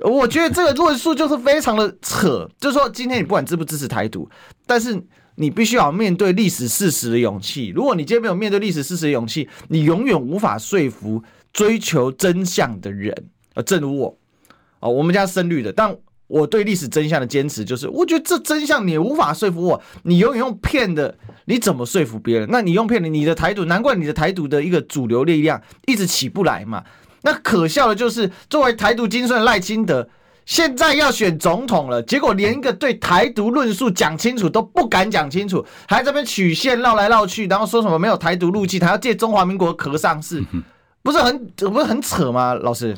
[0.00, 4.30] 我觉得这个论述就是非常的扯，就是说今天你不管支不支持台独，
[4.64, 4.96] 但是
[5.34, 7.72] 你必须要面对历史事实的勇气。
[7.74, 11.20] 如果你今天没有面对历史事实的勇气，你永远无法说服。
[11.58, 13.12] 追求真相的人，
[13.54, 14.16] 呃，正如我，
[14.78, 15.92] 哦，我们家深绿的，但
[16.28, 22.48] 我对历史真相的坚持就是，我觉得这真相你无法说服我，你永远用骗的，你怎么说服别人？
[22.52, 26.84] 那你用骗的，你的台独，难怪你的台独的一个主流力量一直起不来嘛。
[27.22, 30.08] 那可笑的就是，作为台独精神的赖清德，
[30.46, 40.40] 现在要选总统了，结果连一个对台独论述讲清楚都不敢讲清楚，还在这边曲线绕来绕去，然后说什么没有台独路径，还要借中华民国壳上市。
[41.02, 42.54] 不是很不是很扯吗？
[42.54, 42.96] 老师，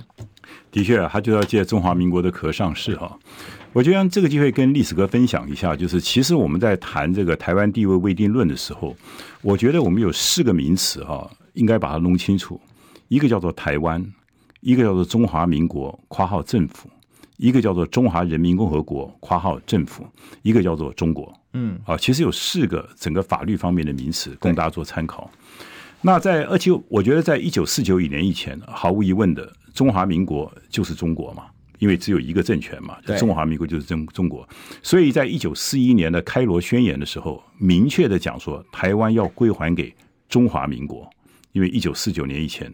[0.71, 3.19] 的确，他就要借中华民国的壳上市哈。
[3.73, 8.97] 我就让这个机会跟历史哥分享一下，就是其实我们在谈这个台湾地位未定论的时候，
[9.43, 12.61] 我觉得我们有四个名词哈，应该把它弄清楚。
[13.07, 14.05] 一个叫做台湾，
[14.61, 16.91] 一个叫做中华民国（括号政府），
[17.39, 20.05] 一个叫做中华人民共和国（括号政府），
[20.43, 21.33] 一个叫做中国。
[21.53, 25.31] 嗯，啊，其实有四个整个法律方面的名词供大家做参考。
[26.03, 31.45] 那在二七，我觉得在一九四九年以前，毫无疑问的，中华民国就是中国嘛，
[31.79, 34.49] 因为只有一个政权嘛，中华民国就是中中国。
[34.83, 39.95] 所以在一九四一年的开罗宣言的时候，明确的讲说，台湾要归还给
[40.29, 41.09] 中华民国，
[41.53, 42.73] 因为一九四九年以前，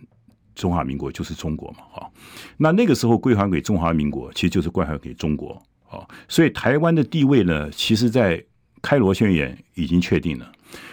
[0.54, 2.10] 中华民国就是中国嘛，哈。
[2.56, 6.06] 那那个时候归还给中华民国，其实就是归还给中国，啊。
[6.28, 8.40] 所以台湾的地位呢，其实在
[8.80, 10.52] 开罗宣言已经确定了。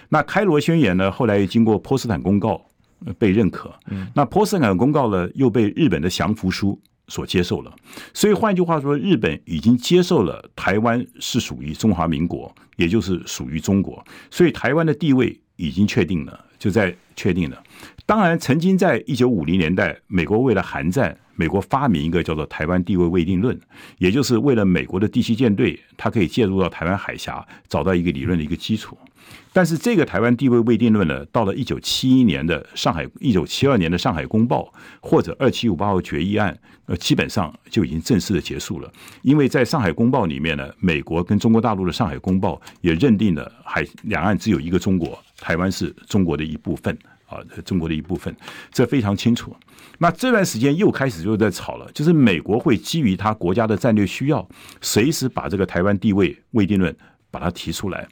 [0.10, 2.64] 那开罗宣言呢，后来经过波斯坦公告
[3.18, 3.74] 被认可。
[4.14, 7.74] 那波斯坦公告呢，又被日本的降服书所接受了。
[8.14, 14.04] 所以换句话说，日本已经接受了台湾是属于中华民国，也就是属于中国。
[14.32, 17.62] 所以台湾的地位已经确定了，就在确定了。
[18.06, 23.58] 当然，曾经在一九五零年代，美国为了韩战，美国发明一个叫做台湾地位未定论，
[23.98, 28.98] 也就是为了美国的第七舰队，它可以介入到台湾海峡，找到一个理论的一个基础。
[29.52, 38.92] 但是这个台湾地位未定论呢，到了一九七一年的上海，一九七二年的上海公报或者二七五八号决议案，呃，基本上就已经正式的结束了。
[39.22, 48.36] 因为在上海公报里面呢，美国跟中国大陆的上海公报也认定了海两岸只有一个中国，台湾是中国的一部分啊，中国的一部分，
[48.72, 49.56] 这非常清楚。
[50.00, 54.46] 那这段时间又开始就在吵了，就是美国会基于他国家的战略需要，
[54.82, 56.94] 随时把这个台湾地位未定论
[57.30, 58.08] 把它提出来。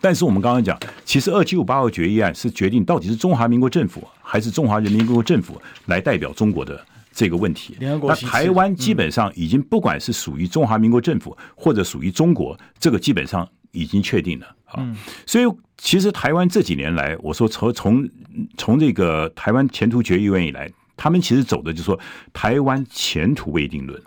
[0.00, 7.76] 但是我们刚刚讲，其实二七五八号决议案是决定到底是中华民国政府还是中华人民共和国政府来代表中国的这个问题。
[7.80, 14.86] 那台湾基本上已经不管是属于中华民国政府或者属于中国，这个基本上已经确定了啊。
[15.26, 15.44] 所以
[15.78, 18.08] 其实台湾这几年来，我说从从
[18.56, 21.98] 从这个台湾前途决议案以来，他们其实走的就是说
[22.32, 24.00] 台湾前途未定论。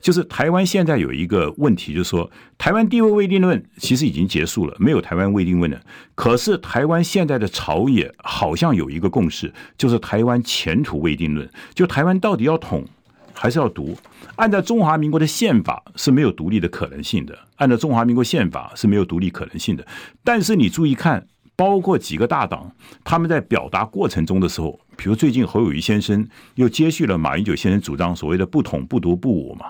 [0.00, 5.80] 就是台湾现在有一个问题，就是说台湾地位未定论其实已经结束了，没有台湾未定论了。
[6.14, 12.84] 可是台湾现在的朝野好像有一个共识，就是台湾前途未定论，就台湾到底要统
[13.32, 13.96] 还是要独？
[14.36, 19.86] 按照中华民国的宪法是没有独立的可能性的，按照中华民国宪法是没有独立可能性的。
[20.24, 21.26] 但是你注意看。
[21.54, 22.72] 包括几个大党，
[23.04, 29.66] 他们在表达过程中的时候，比如最近侯友谊先生又接续了马英九先生主张所谓的“不统不独不武”嘛，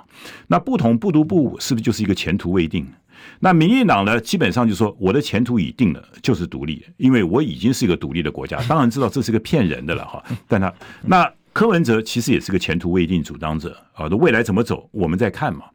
[0.46, 2.86] 那“不统不独不武”是不是就是一个前途未定？
[3.40, 8.60] 那民进党呢，基本上就说我的前途已定了，就是独立，因为我已经是一个独立的国家。
[8.68, 13.74] 当然知道这是个骗人的了哈，但他那柯文哲其实也是个前途未定主张者。
[13.92, 15.66] 啊，的未来怎么走，我们再看嘛。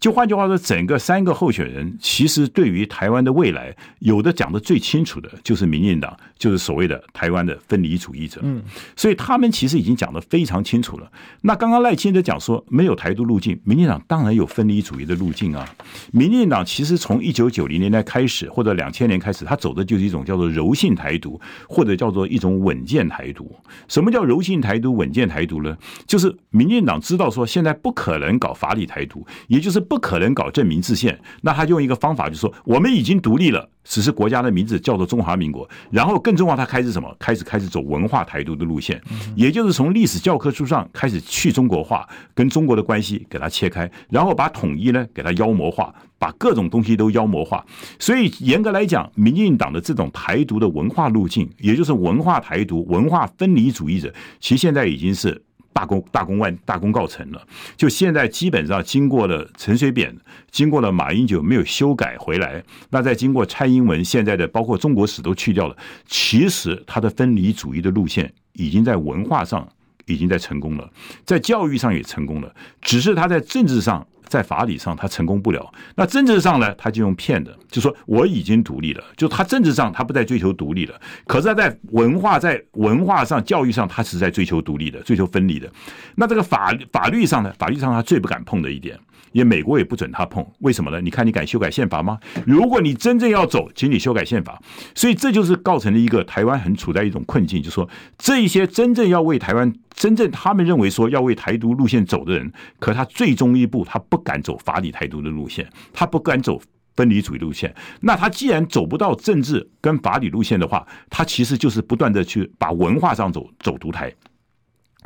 [0.00, 8.40] 就换句话说，整个三个候选人其实对于台湾的未来，有的讲的最清楚的就是民进党，就是所谓的台湾的分离主义者。
[8.44, 8.62] 嗯，
[8.96, 11.10] 所以他们其实已经讲得非常清楚了。
[11.42, 15.68] 那刚刚赖清德讲说没有台独路径，民进党当然有分离主义的路径啊。
[16.12, 23.54] 民进党其实从一九九零年代开始，或者两千年开始，他走的就是一种叫做柔性台独，或者叫做一种稳健台独。
[23.88, 25.76] 什么叫柔性台独、稳健台独呢？
[26.06, 35.68] 就是民进党知道说现在不可能搞法理台独，也就是不可能搞正名制宪，那他用一个方法，就是说我们已经独立了，只是国家的名字叫做中华民国。
[35.90, 37.14] 然后更重要，他开始什么？
[37.18, 39.00] 开始开始走文化台独的路线，
[39.34, 47.64] 也就是从历史教科书上开始去中国化，跟中国的关系给它切开，然后把统一呢给它妖魔化，把各种东西都妖魔化。
[47.98, 55.42] 所以严格来讲，民进党的这种台独的文化路径，也就是文化台独、文化分离主义者，其实现在已经是。
[55.76, 60.16] 大功大功万大功告成了，就现在基本上经过了陈水扁，
[60.50, 69.68] 经过了马英九没有修改回来，那再经过蔡英文，现在的包括中国史都去掉了，其实他的分离主义的路线已经在文化上
[70.06, 70.90] 已经在成功了，
[71.26, 74.06] 在教育上也成功了，只是他在政治上。
[74.26, 85.70] 在法理上他成功不了，那政治上呢，他就用骗的，就说我已经独立了，就他政治上他不再追求独立了，可是他在文化在文化上教育上他是在追求独立的，追求分离的。
[86.14, 88.98] 那这个法法律上呢，法律上他最不敢碰的一点，
[89.36, 90.98] 也美国也不准他碰，为什么呢？
[90.98, 92.18] 你看你敢修改宪法吗？
[92.46, 94.58] 如果你真正要走，请你修改宪法。
[94.94, 99.70] 所以这就是造成了一个台湾很处在一种困境，就是说这一些真正要为台湾。
[99.94, 106.60] 真正他们认为说要为台独路线走的人，可他最终一步他不敢走法理台独的路线，他不敢走
[106.94, 107.74] 分离主义路线。
[108.00, 114.12] 那他既然走不到政治跟法理路线的话，他其实就是不断的去把文化上走走独台。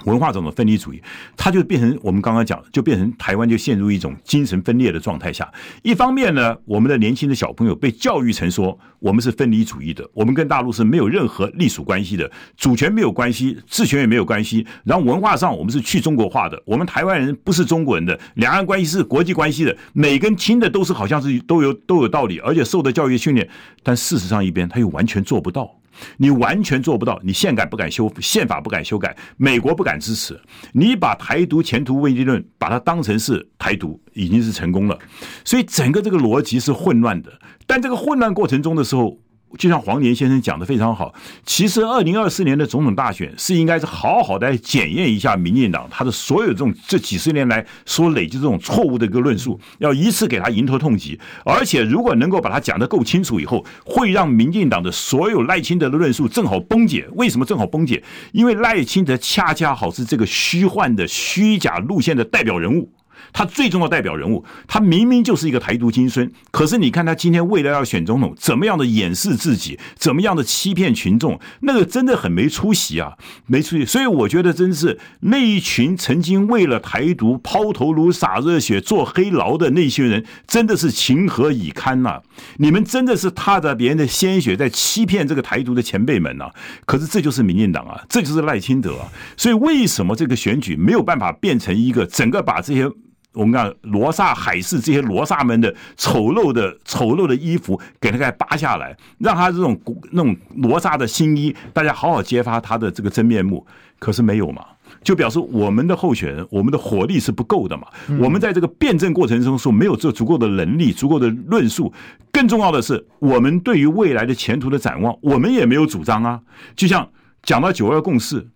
[0.04, 1.02] 文化这种分离主义，
[1.36, 5.50] 它就变成我们刚刚讲，就变成台湾就陷入一种精神分裂的状态下。
[5.82, 14.66] 一方面呢，我们的年轻的小朋友被教育成说我们是分离主义的，我们跟大陆是没有任何隶属关系的，主权没有关系，治权也没有关系。
[14.84, 23.48] 然后文化上我们是去中国化的，我们台湾人不是中国人的，两岸关系是国际关系的，每根亲的都是好像是都有都有道理，而且受的教育训练。
[23.82, 25.79] 但事实上一边他又完全做不到。
[26.16, 30.40] 你完全做不到，你宪改不敢修，宪法不敢修改，美国不敢支持。
[30.72, 34.98] 你把台独前途未定论，把它当成是台独，已经是成功了。
[35.44, 37.32] 所以整个这个逻辑是混乱的。
[37.66, 39.18] 但这个混乱过程中的时候。
[39.58, 41.12] 就像黄年先生讲的非常好，
[41.44, 51.18] 其实二零二四年的总统大选是应该是好好的检验一下民进党他的所有这种这几十年来所累积这种错误的一个论述，要一次给他迎头痛击。
[51.44, 57.08] 而且如果能够把它讲得够清楚以后，会让民进党的所有赖清德的论述正好崩解。
[57.14, 58.02] 为什么正好崩解？
[58.32, 62.88] 因为赖清德恰恰好是这个虚幻的虚假路线的代表人物。
[63.32, 73.14] 他最重要的代表人物，他明明就是一个台独金孙，可是你看他今天为了要选总统，怎么样的掩饰自己，怎么样的欺骗群众，那个真的很没出息啊，
[73.46, 73.84] 没出息。
[73.84, 82.20] 所以我觉得真是那一群曾经为了台独抛头颅洒热血做黑牢的那些人，真的是情何以堪呐、
[82.56, 86.50] 你们真的是踏着别人的鲜血在欺骗这个台独的前辈们呐、
[86.86, 89.08] 可是这就是民进党啊，这就是赖清德啊！
[89.36, 92.90] 所以为什么这个选举没有办法变成一个整个把这些？
[93.32, 103.64] 我们看罗刹海市这些罗刹们的丑陋的丑陋的衣服，给他给扒下来，让他这种那种罗刹的新衣，大家好好揭发他的这个真面目。
[104.00, 104.64] 可是没有嘛，
[105.04, 107.86] 就表示我们的候选人，我们的火力是不够的嘛。
[108.18, 111.92] 我们在这个辩证过程中说没有这足够的能力、足够的论述。
[112.32, 116.40] 更重要的是，我们对于未来的前途的展望，我们也没有主张啊。
[116.74, 117.06] 就像
[117.42, 118.48] 讲到九二共识。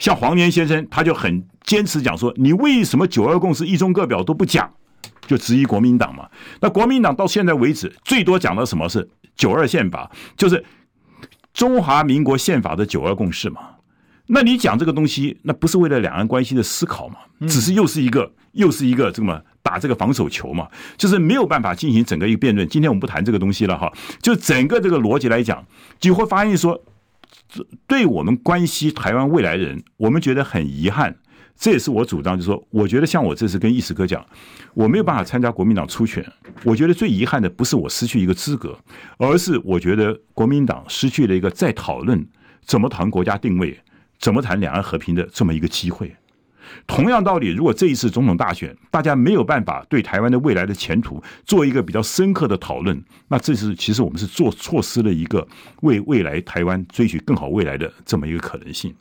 [0.00, 4.68] 像黄年先生，他就很坚持讲说：“你为什么九二共识一中各表都不讲？”
[5.28, 6.28] 就质疑国民党嘛。
[6.60, 10.64] 那国民党到现在为止，最多讲的什么是九二宪法，就是
[11.52, 13.60] 中华民国宪法的九二共识嘛。
[14.26, 17.16] 那你讲这个东西，那不是为了两岸关系的思考嘛？
[17.46, 20.66] 只是又是一个又是一个这么打这个防守球嘛？
[20.96, 22.66] 就是没有办法进行整个一个辩论。
[22.68, 25.62] 今天我们不谈这个东西了哈，就整个这个逻辑来讲，
[25.98, 26.82] 就会发现说。
[27.86, 31.16] 对我们关心台湾未来人，我们觉得很遗憾。
[31.56, 34.24] 这也是我主张，就是说，我觉得像我这次跟易石哥讲，
[34.72, 36.24] 我没有办法参加国民党初选。
[36.64, 38.78] 我觉得最遗憾的不是我失去一个资格，
[39.18, 42.26] 而是我觉得国民党失去了一个再讨论
[42.64, 43.78] 怎么谈国家定位、
[44.18, 46.16] 怎么谈两岸和平的这么一个机会。
[46.86, 55.46] 同样道理，如果这一次总统大选，大家没有办法对台湾的未来的前途做一个比较深刻的讨论，那这是其实我们是做错失了一个
[55.82, 58.94] 为未来台湾追寻更好未来的这么一个可能性。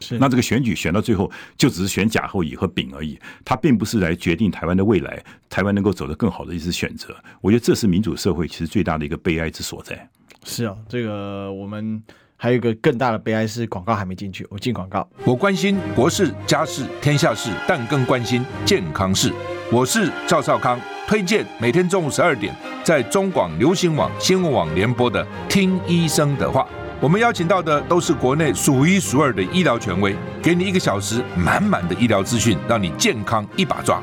[0.00, 7.16] 是，那这个选举选到最后，就只是选甲和乙和丙而已，它并不是来决定台湾的未来，台湾能够走得更好的一次选择。
[7.40, 10.08] 我觉得这是民主社会其实最大的一个悲哀之所在。
[10.44, 12.02] 是啊，这个我们
[12.36, 15.08] 还有一个更大的悲哀是广告还没进去，我进广告。
[15.24, 19.32] 我关心国事、家事、天下事，但更关心健康事。
[19.70, 26.62] 我是赵少康，推荐每天中午十二点在中广流行网、新闻网联播的《听医生的话》。
[27.00, 34.02] 我们邀请到的都是国内数一数二的医疗权威，给你一个小时满满的医疗资讯，让你健康一把抓。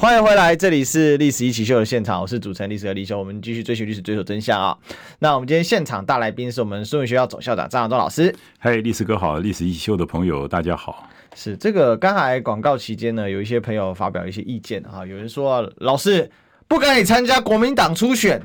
[0.00, 4.78] 欢迎回来，这里是《历史一起秀》的现场，我是主持人历史哥李修，我们继续追寻历史，追求真相啊！
[5.18, 8.32] 那我们今天现场大来宾是我们孙文学校总校长张亚东老师。
[8.60, 11.08] 嗨，历史哥好，历史一起秀的朋友大家好。
[11.34, 16.30] 是这个刚才广告期间呢，有一些朋友发表一些意见啊，有人说老师
[16.68, 18.40] 不敢你参加国民党初选，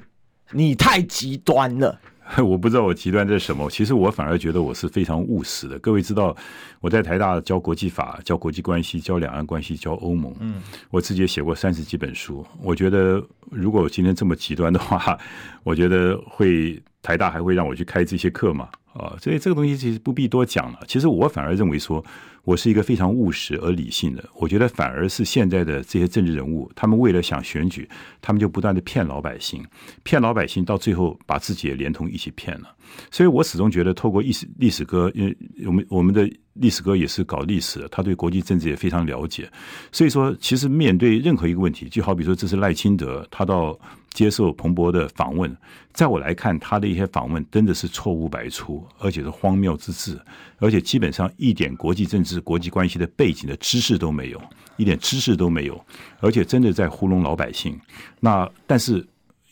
[0.54, 2.00] 你太极端了。
[2.42, 5.78] 我不知道我极端这是什么，其实我反而觉得我是非常务实的。
[5.80, 6.36] 各位知道
[6.80, 12.46] 我在台大教国际法、教国际关系、教两岸关系、教欧盟，嗯，我自己也写过三十几本书。
[12.62, 15.18] 我觉得如果我今天这么极端的话，
[15.64, 18.70] 我觉得会台大还会让我去开这些课吗？
[18.94, 20.80] 啊，所以这个东西其实不必多讲了。
[20.88, 22.04] 其实我反而认为说。
[22.46, 27.88] 我是一个非常务实而理性的，我觉得反而是现在的这些政治人物，他们为了想选举，
[28.22, 29.64] 他们就不断的骗老百姓，
[30.04, 32.76] 骗老百姓，到最后把自己也连同一起骗了。
[33.10, 39.50] 所以我始终觉得，透过历史历史歌，因为我们我们的历史哥也是搞历史，他对国际政治也非常了解。
[39.92, 43.78] 所以说，其实面对任何一个问题，就好比说这是赖清德，他到
[44.12, 45.56] 接受彭博的访问，
[45.94, 50.20] 在我来看，他的一些访问真的是错误百出，而且是荒谬之至，
[50.60, 54.42] 而且基本上一点国际政治、国际关系的背景的知识都没有，
[54.78, 55.86] 一点知识都没有，
[56.20, 57.80] 而且真的在糊弄老百姓。
[58.20, 59.06] 那但是。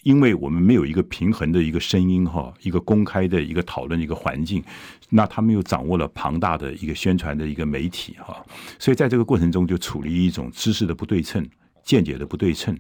[0.04, 4.64] 因为我们没有一个平衡的一个声音哈，一个公开的一个讨论的一个环境，
[5.14, 8.44] 那他们又掌握了庞大的一个宣传的一个媒体哈，
[8.80, 11.46] 所以在这个过程中就处于一种知识的不对称、
[11.84, 12.76] 见解的不对称。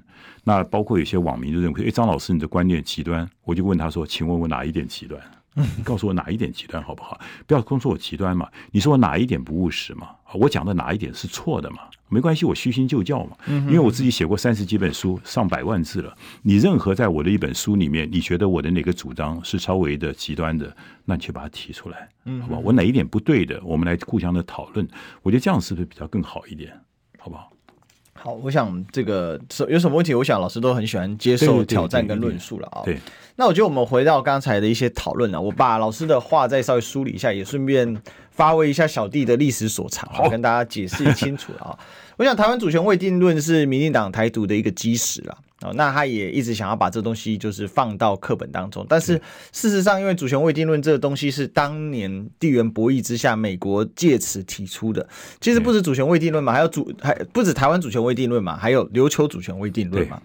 [0.46, 5.22] 那包括有些网民就认为，哎，张老师你的观念极端，我就问他说，请问我哪一点极端？
[5.54, 7.20] 你告诉我哪一点极端好不好？
[7.46, 10.12] 不要光说我极端嘛，你说我哪一点不务实嘛？
[10.34, 11.80] 我讲的哪一点是错的嘛？
[12.12, 13.38] 没关系，我虚心就教嘛。
[13.48, 16.14] 因为我自己写过三十几本书，上百万字了。
[16.44, 22.10] 你任何在我的一本书里面，你觉得我的哪个主张是稍微的极端的，那你去把它提出来，
[22.42, 22.60] 好不好？
[22.60, 24.86] 我哪一点不对的，我们来互相的讨论。
[25.24, 26.72] 我觉得这样是不是比较更好一点？
[27.18, 27.50] 好不好？
[28.14, 32.82] 好，我想这个有什么问题，我想老师都很喜欢接受挑战跟论述了啊。
[32.86, 33.00] 对，
[33.36, 38.00] 那我觉得我们回到刚才的一些讨论了，我把老师的话再稍微梳理一下，也顺便
[38.30, 41.80] 发挥一下小弟的历史所长，好，跟大家解释清楚了啊。
[42.18, 45.38] 我想台湾主权未定论是民进党台独的一个基石了。
[45.62, 49.14] 哦，那他也一直想要把这东西就是放到课本当中，但是
[49.52, 55.08] 事实上，因为主权未定论这个东西是当年地缘博弈之下，美国借此提出的。
[55.40, 60.20] 其实不止主权未定论嘛，还有主还不止台湾主权未定论嘛，还有琉球主权未定论嘛。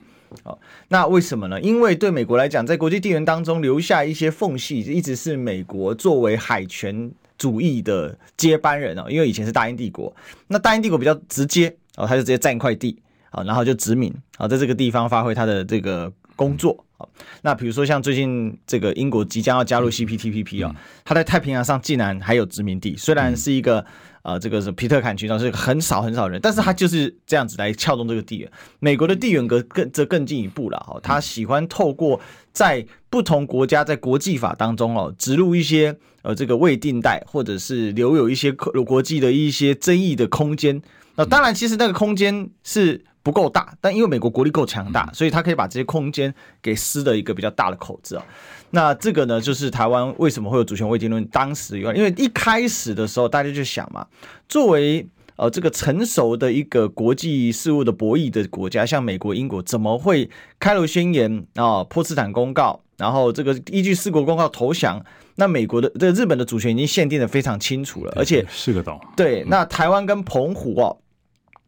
[0.45, 0.59] 哦，
[0.89, 1.61] 那为什么呢？
[1.61, 9.07] 因为对美国来讲，在国际地缘当中留下一些缝隙，一直是美国作为海权主义的接班人哦。
[9.09, 10.14] 因为以前是大英帝国，
[10.49, 13.01] 那大英帝国比较直接哦，他就直接占一块地。
[13.30, 17.07] 啊，然后就殖民啊，在这个地方发挥他的这个工作啊。
[17.43, 20.74] 那比如说像最近这个英国即将要加入 CPTPP 啊，
[21.05, 23.84] 他在太平洋上竟然还有殖民地，虽然是一个
[24.22, 28.51] 呃这个是皮特坎群岛是很少很少人，但是他就是这样子来撬动这个地缘。
[28.78, 32.18] 美国的地缘格更则更进一步了哈，他喜欢透过
[32.53, 35.95] 在不同国家在国际法当中哦植入一些
[36.27, 40.83] 呃这个未定带，或者是留有一些国际的一些争议的空间。
[41.14, 43.05] 那当然，其实那个空间是。
[43.27, 48.24] 不够大，但因为美国国力够强大，所以他可以把这些空间给撕的一个比较大的口子啊。
[48.70, 51.24] 那这个呢，就是台湾为什么会有主权未定论？
[51.24, 54.07] 当时因为一开始的时候，大家就想嘛，
[54.49, 55.05] 作为
[55.35, 65.05] 呃这个成熟的一个国际事务的博弈的国家，像美国、英国，怎么会开罗宣言啊、波茨坦公告，然后这个依据四国公告投降？
[65.37, 69.01] 那美国的这个日本的主权已经限定的非常清楚了，而且是个岛。
[69.17, 70.99] 对，那台湾跟澎湖哦，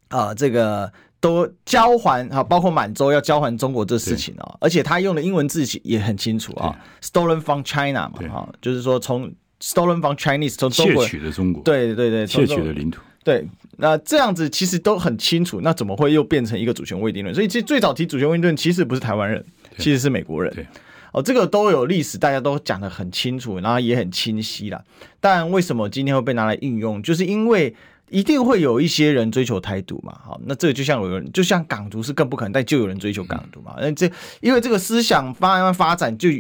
[0.09, 0.93] 啊这个。
[1.21, 6.73] 都交还啊，包括满洲要交还中国这事情啊，而且他用的英文字也很清楚啊
[7.03, 9.29] ，stolen from China 嘛，哈，就是说从
[9.61, 13.01] stolen from Chinese 从中国窃取的中国，对对对，窃取的领土。
[13.25, 13.45] 对，
[13.79, 17.35] 那这样子其实都很清楚，那怎么会又变成一个主权未定论？
[17.35, 19.45] 所以其实最早提主权未定论其实不是台湾人，
[19.77, 20.55] 其实是美国人。
[20.55, 20.65] 对，
[21.13, 24.83] 哦，这个都有历史，大家都讲得很清楚，然后也很清晰啦。
[25.21, 27.03] 但为什么今天会被拿来应用？
[27.03, 27.75] 就是因为。
[28.11, 30.19] 一定会有一些人追求台独嘛？
[30.25, 33.77] 好，那这个就像有人，就像港独是更不可能，但就有人追求港独嘛？
[33.79, 36.31] 那这因为这个思想发慢发展，就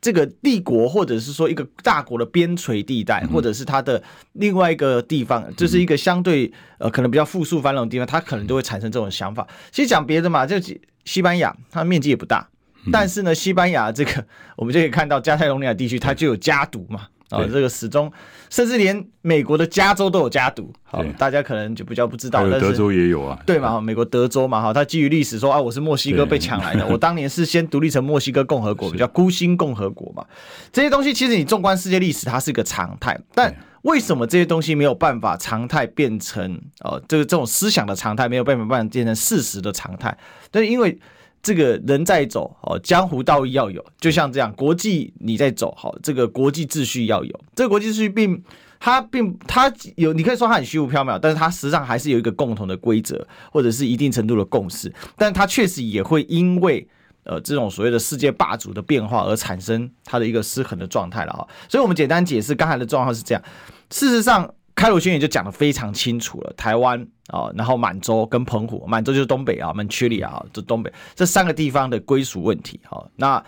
[0.00, 4.02] 这个帝国或者是说一个大国的边陲地带，或者是它的
[4.32, 9.46] 另外一个地方，就是一个相对呃可能比较富庶繁荣的地方，它可能都会产生这种想法。
[9.70, 10.56] 其实讲别的嘛，就
[11.04, 12.48] 西班牙，它面积也不大，
[12.92, 14.24] 但是呢，西班牙这个
[14.56, 17.08] 我们就可以看到加泰隆尼亚地区，它就有家独嘛。
[17.30, 18.12] 啊、哦，这个始终，
[18.50, 22.46] 甚至连美国的加州都有家独，好，大家可能就比较不知道。
[22.46, 23.80] 德州也有啊，对嘛？
[23.80, 30.24] 美国德州嘛，哈，它基于历史说啊，我是墨西哥被抢来的，我当年是先独立成墨西哥共和国，叫孤星共和国嘛。
[30.70, 40.16] 这些东西其实你纵观世界历史，它是一个常态，但为什么这些东西没有办法常态变成呃，这个这种思想的常态没有办法办法变成事实的常态？
[40.50, 40.96] 但是，因为。
[41.44, 47.40] 这个人在走哦，江湖道义要有，就像这样，国际你在走好，这个国际秩序要有。
[47.54, 48.42] 这个国际秩序并
[48.80, 54.90] 它并它有，你可以说它很虚无缥缈，但是它实际上还是有一个共同的规则，或者是一定程度的共识。
[55.16, 56.88] 但它确实也会因为
[57.24, 61.46] 呃这种所谓的世界霸主的变化而产生它的一个失衡的状态了啊。
[61.68, 63.42] 所以我们简单解释刚才的状况是这样，
[63.90, 64.54] 事实上。
[64.84, 73.42] 开罗宣言就讲得非常清楚了，台湾啊，然后满洲跟澎湖，满洲就是东北啊，曼曲里啊，这东北这三个地方的归属问题，哈，那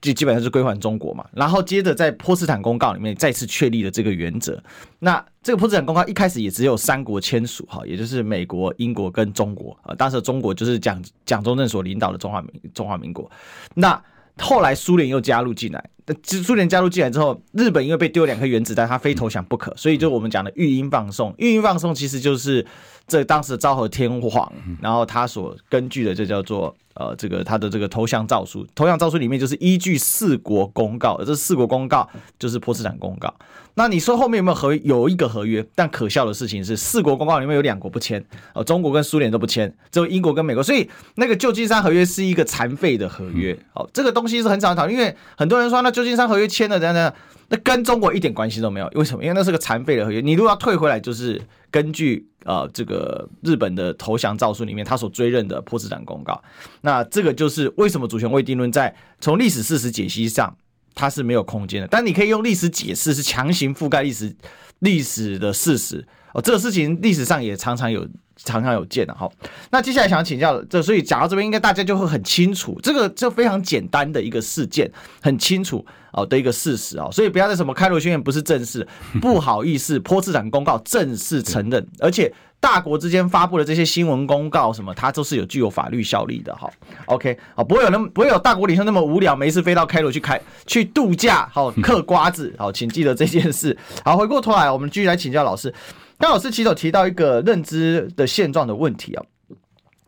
[0.00, 1.26] 就基本上是归还中国嘛。
[1.34, 4.58] 然后接着在波茨坦公告里面再次确立了这个原则。
[4.98, 9.94] 那这个波茨坦公告一开始也只有三国签署，哈，也就是美国、英国跟中国啊。
[9.94, 13.30] 当时中国就是蒋蒋中正所领导的中华民中华民国。
[13.74, 14.02] 那
[14.38, 15.90] 后来苏联又加入进来，
[16.22, 22.66] 其实苏联加入进来之后，日本因为被丢两颗原子弹，他非投降不可，所以就我们讲的育婴放送，育婴放送其实就是
[23.06, 26.74] 这当时的昭和天皇，然后他所根据的就叫做。
[26.94, 32.06] 呃，这个他的这个投降诏书，投降诏书里面就是依据四国公告，这四国公告
[32.38, 33.34] 就是波茨坦公告。
[33.74, 34.74] 那你说后面有没有合？
[34.76, 38.22] 有一个合约，但可笑的事情是，四国公告里面有两国不签，
[38.54, 40.62] 呃，中国跟苏联都不签，只有英国跟美国。
[40.62, 43.56] 所以那个旧金山合约是一个残废的合约。
[43.74, 47.12] 哦，这个东西是很常讨论，因为很多人说那旧金山合约签了，等等，
[47.48, 48.90] 那跟中国一点关系都没有。
[48.94, 49.22] 为什么？
[49.22, 52.26] 因为那是个残废的合约，你如果要退回来，就是根据。
[52.44, 56.42] 呃，这个日本的投降诏书里面，他所追认的波茨坦公告，
[56.80, 60.52] 那这个就是为什么主权未定论在从历史事实解析上
[60.94, 64.34] 它是没有空间的，但你可以用历史解释是强行覆盖历史
[64.80, 66.06] 历史的事实。
[66.34, 68.08] 哦，这个事情历史上也常常有
[68.44, 69.28] 常常有见的哈。
[69.70, 74.90] 那接下来想要请教这，所以讲到这边，应该大家就会很清楚，这个就非常简单的一个事件，
[75.20, 75.84] 很清楚。
[76.14, 78.86] 哦的一个事实啊，所以不要再什么开罗宣言不是正式，
[79.18, 82.30] 不好意思，波茨坦公告正式承认，而且
[82.60, 86.70] 大国之间发布的这些新闻公告什么，它都是有具有法律效力的哈。
[87.06, 93.74] OK，好，不会有那么不会有大国领袖那么无聊，没事飞到开罗去开去度假，好嗑瓜子，好，请记得这件事。
[94.04, 95.72] 好，回过头来，我们继续来请教老师。
[96.22, 99.24] 刚老师其实有提到一个认知的现状的问题啊，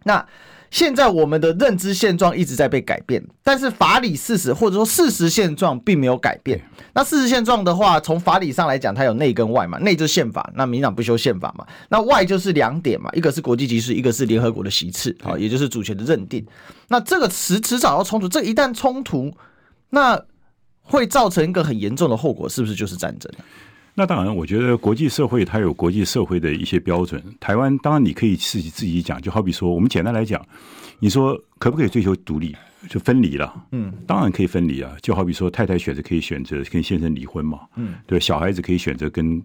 [0.04, 0.24] 那。
[0.70, 6.60] 现在我们的认知现状一直在被改变，但是法理事实或者说事实现状并没有改变。
[6.92, 9.78] 那事实现状的话，从法理上来讲，它有内跟外嘛。
[9.78, 11.64] 内就是宪法，那民党不修宪法嘛。
[11.90, 16.44] 那外就是两点嘛，一个是国际局势，一个是联合国的席次啊，也就是主权的认定。
[16.88, 19.32] 那这个迟迟早要冲突，这一旦冲突，
[19.90, 20.20] 那
[20.82, 23.30] 会造成一个很严重的后果，是不是就是战争？
[23.96, 27.22] 那当然，我觉得国际社会它有国际社会的一些标准。
[27.38, 30.44] 台湾当然你可以自己自己讲，就好比说，我们简单来讲，
[30.98, 32.56] 你说可不可以追求独立，
[32.88, 33.66] 就分离了？
[33.70, 34.96] 嗯，当然可以分离啊。
[35.00, 39.40] 就好比说，太太选择可以选择跟先生离婚嘛，嗯，对，小孩子可以选择跟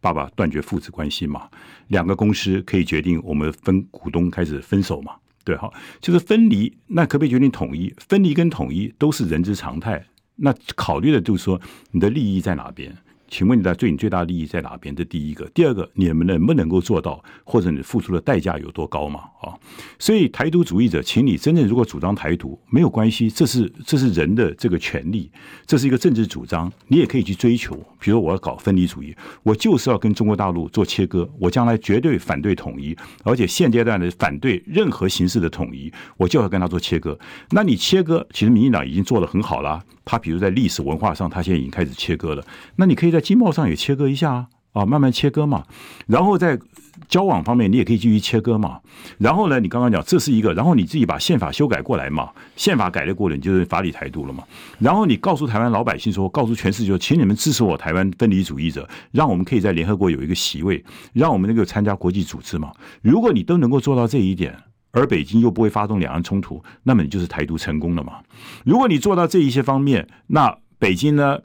[0.00, 1.48] 爸爸断绝父子关系嘛。
[1.86, 5.12] 两个公司可以决定我们分股东开始分手嘛，
[5.44, 6.76] 对，好，就是分离。
[6.88, 7.94] 那可不可以决定统一？
[7.98, 10.04] 分离跟统一都是人之常态。
[10.34, 11.60] 那考虑的就是说，
[11.92, 12.92] 你的利益在哪边？
[13.32, 14.94] 请问你的对你最大利益在哪边？
[14.94, 19.20] 这第一个，第二个，你们能不能够做到，或者你付出的代价有多高嘛？
[19.40, 19.56] 啊，
[19.98, 25.30] 所以台独主义者，请你真正如果主张台独没有关系，这是这是人的这个权利，
[25.64, 27.74] 这是一个政治主张，你也可以去追求。
[27.98, 37.18] 比如我要搞分离主义，我就是要跟中国大陆做切割，我将来绝对反对统一，而且现阶段的反对任何形式的统一，我就要跟他做切割。
[37.52, 42.44] 那你切割，其实民进党已经做得很好了，他比如在历史文化上，他现在已经开始切割了。
[42.76, 45.64] 那你可以在经贸上也切割一下啊，啊，慢慢切割嘛，
[46.06, 46.58] 然后在
[47.08, 48.80] 交往方面，你也可以继续切割嘛。
[49.18, 54.44] 然后呢，你刚刚讲这是一个，然后你自己把宪法修改过来嘛，宪法改得过了，你就是法理台独了嘛。
[54.78, 60.82] 然后你告诉台湾老百姓说，告诉全世界，请你们支持我台湾分离主义者，让我们可以在联合国有一个席位，
[61.12, 62.72] 让我们能够参加国际组织嘛。
[63.02, 64.56] 如果你都能够做到这一点，
[64.92, 68.20] 而北京又不会发动两岸冲突，那么你就是台独成功了嘛。
[68.64, 71.40] 如果你做到这一些方面，那北京呢？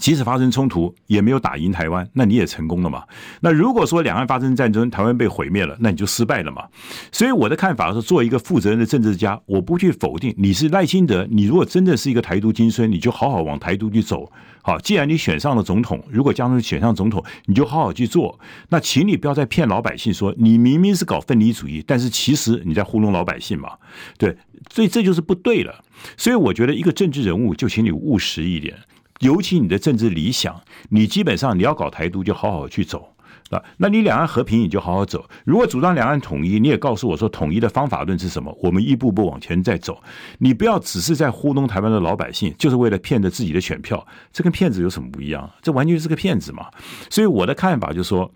[0.00, 3.02] 即使发生冲突，也没有打赢台湾，那你也成功了嘛？
[3.40, 6.64] 那如果说两岸发生战争，台湾被毁灭了，那你就失败了嘛？
[7.10, 11.26] 所以我的看法是，做一个负责任的政治家，我不去否定你是赖清德。
[11.30, 14.30] 你如果真的是一个台独精神，你就好好往台独去走。
[14.62, 18.38] 好，既然你选上了总统，如果将来选上总统，你就好好去做。
[18.68, 23.70] 那请你不要再骗老百姓说你明明是搞分离主义，但是其实你在糊弄老百姓嘛？
[24.18, 24.36] 对，
[24.70, 25.82] 所以这就是不对了。
[26.16, 28.76] 所以我觉得一个政治人物，就请你务实一点。
[29.20, 30.60] 尤其你的政治理想，
[30.90, 33.08] 你基本上你要搞台独，就好好去走
[33.50, 33.62] 啊。
[33.78, 35.24] 那你两岸和平，你就好好走。
[35.44, 38.56] 如果主张两岸统一，你也告诉我说统一的方法论是什么？
[38.60, 40.02] 我们一步步往前再走。
[40.38, 44.06] 你不要只是在糊弄台湾的老百姓，就是为了骗着自己的选票。
[44.32, 45.50] 这跟骗子有什么不一样？
[45.62, 46.66] 这完全是个骗子嘛。
[47.08, 48.30] 所以我的看法就是说，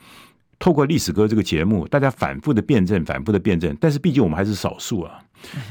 [0.61, 3.77] 透过历史哥这个节目，大家反复的辩证，反复的辩证。
[3.81, 5.19] 但是毕竟我们还是少数啊。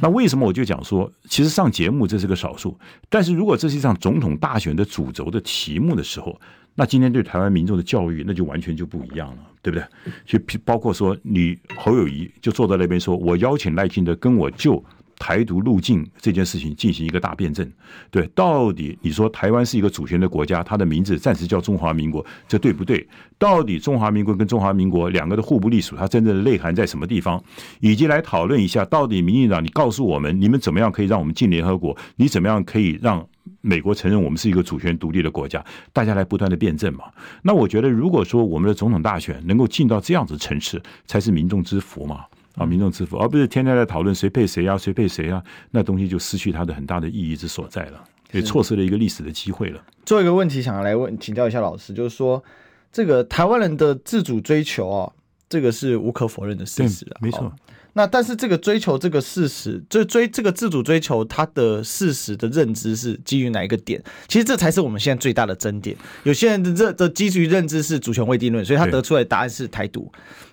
[0.01, 2.77] 那为什么我就讲说，其实上节目这是个少数，
[3.07, 6.41] 但是如果这是一场总统大选的主轴的题目的时候，
[6.73, 9.85] 那今天对台湾民众的教育那就完全就不一样了，对不对？
[10.25, 14.83] 就包括说，你侯友谊就坐在那边说，我邀请赖清德跟我就。
[15.19, 17.69] 台独路径这件事情进行一个大辩证，
[18.09, 23.05] 对，到底你说台湾是一个主权的国家，它的名字暂时叫中华民国，这对不对？
[23.37, 27.43] 到底中华民国跟中华民国两个的互不隶属，它真正的内涵在什么地方？
[27.81, 31.95] 以及来讨论一下，到底民进党，你告诉我们，你们怎么样可以让我们进联合国？
[32.15, 33.25] 你怎么样可以让
[33.61, 35.63] 美国承认我们是一个主权独立的国家？
[35.91, 37.03] 大家来不断的辩证嘛。
[37.41, 42.23] 那我觉得，如果说我们的总统大选能够进到这样子层次，才是民众之福嘛。
[42.59, 45.41] 啊，民众支付，而不是天天在讨论谁配谁啊，谁配谁啊，
[45.71, 49.81] 那东西就失去它的很大的意义之所在了，也错失了一个历史的机会了。
[50.05, 52.43] 最后一个问题，想要来问请教一下老师，就是说，
[52.91, 55.11] 这个台湾人的自主追求啊，
[55.47, 57.51] 这个是无可否认的事实啊，没错。
[57.93, 64.01] 那但是这个追求这个事实，就追这个自主追求，它的事实的认知是基于哪一个点？
[64.27, 65.97] 其实这才是我们现在最大的争点。
[66.23, 70.09] 有些人的这的基于认知是主权未定论，所以他得出来的答案是台独。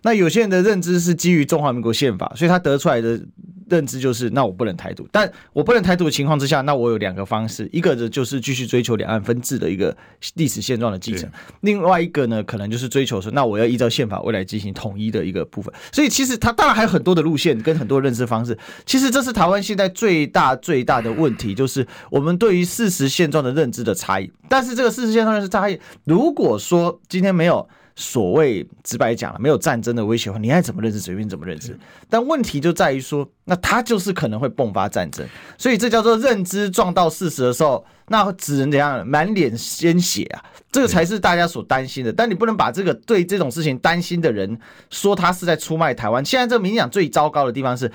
[0.07, 3.21] 那有些人的认知是基于中华民国宪法，所以他得出来的。
[3.69, 9.93] 认知就是，那我不能台独，但我不能台独的情况之下，那我有两个方式，一个呢就是继续追求两岸分治的一个
[10.37, 11.29] 历史现状的继承，
[11.63, 15.75] 另外一个呢可能就是追求说，那我要依照宪法未来进行统一的一个部分。
[15.91, 18.57] 所以其实他当然还有很多的路线跟很多认知方式。
[18.85, 24.31] 其实这是台湾现在最大最大的问题，就是我们对于事实现状的认知的差异。
[24.49, 27.69] 但是这个事实现状是差异，如果说今天没有。
[27.99, 31.77] 所谓直白讲了，没有战争的威胁的话，你爱怎么认知随便怎么认知。
[32.11, 35.27] 但问题就在于说，那他就是可能会迸发战争，
[35.57, 39.07] 所以这叫做认知撞到事实的时候，那只能怎样？
[39.07, 40.45] 满脸鲜血啊！
[40.71, 42.13] 这个才是大家所担心的。
[42.13, 44.59] 但你不能把这个对这种事情担心的人
[44.91, 46.23] 说他是在出卖台湾。
[46.23, 47.91] 现在这个民进党最糟糕的地方是，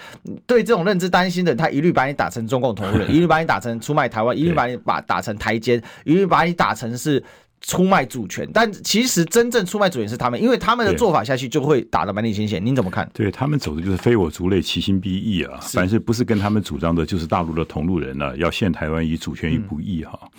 [0.47, 7.23] 对这种认知担心的人，他一律把你打成中共同路人， 一律把你打成出卖台湾，一律把你把打成台奸，一律把你打成是。
[7.61, 12.59] 出卖主权，但其实真正出卖主权是他们，因为他们的做法下去就会打得满脸鲜血。
[12.59, 13.09] 您怎么看？
[13.13, 15.59] 对，他们走的就是非我族类，其心必异啊！
[15.61, 18.35] 凡是不是跟他们主张的，就是大陆的同路人呢、啊？
[18.37, 20.29] 要陷台湾以主权于不义哈、嗯。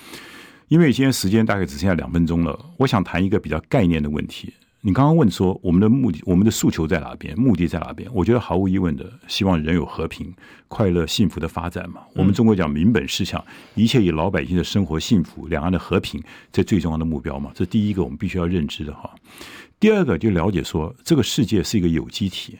[0.68, 4.52] 因为今天时间大概只剩下两分钟了，我想谈一个比较概念的问题。
[4.84, 7.38] 你刚刚问说我们的目的、我们的诉求在哪边？
[7.38, 8.10] 目的在哪边？
[8.12, 10.34] 我觉得毫无疑问的，希望人有和平、
[10.66, 12.00] 快乐、幸福的发展嘛。
[12.16, 13.44] 我们中国讲民本思想，
[13.76, 16.20] 一切以老百姓的生活幸福、两岸的和平，
[16.50, 17.52] 这最重要的目标嘛。
[17.54, 19.08] 这第一个我们必须要认知的哈。
[19.78, 22.58] 第二个就了解说，这个世界是一个有机体。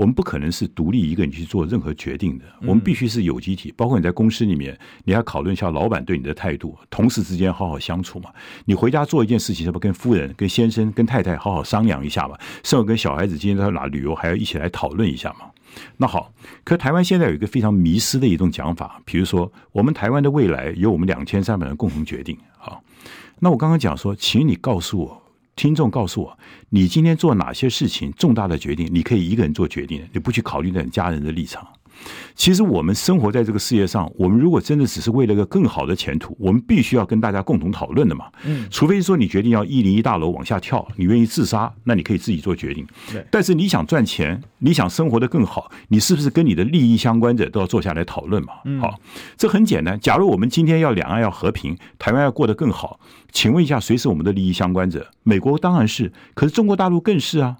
[0.00, 3.70] 我们不可能是独立一个人去做任何决定的，我们必须是有机体。
[3.76, 4.74] 包括你在公司里面，
[5.04, 8.30] 你要讨论一下老板对你的态度，同事之间好好相处嘛。
[8.64, 12.34] 你回家做一件事情，是不是跟夫人、跟先生、跟太太好好商量一下嘛？
[12.64, 15.50] 甚至跟小孩子今天到哪旅游，还要一起来讨论一下嘛？
[15.98, 16.32] 那好，
[16.64, 22.34] 可台湾现在有一个非常迷失的一种讲法，比如说我们台湾的未来由我们两千三百人共同决定。
[22.56, 22.82] 好，
[23.40, 25.19] 那我刚刚讲说，请你告诉我。
[25.60, 26.38] 听众告诉我，
[26.70, 31.68] 你今天做哪些事情重大的决定，你可以一个人做决定，你不去考虑你家人的立场。
[32.34, 38.26] 其实我们生活在这个世界上，我们如果真的只是为了一个更好的前途，我们必须要跟大家共同讨论的嘛。
[38.44, 42.86] 嗯，除非说你决定要一零一大楼往下跳，你愿意自杀，那你可以自己做决定。
[43.12, 48.54] 对，但是你想赚钱，你想生活的更好，你是不是跟你的利益相关者都要坐下来讨论嘛？
[48.64, 48.98] 嗯，好，
[49.36, 49.98] 这很简单。
[50.00, 52.98] 假如我们今天要两岸要和平，台湾要过得更好，
[53.32, 55.10] 请问一下，谁是我们的利益相关者？
[55.22, 57.58] 美国当然是，可是中国大陆更是啊。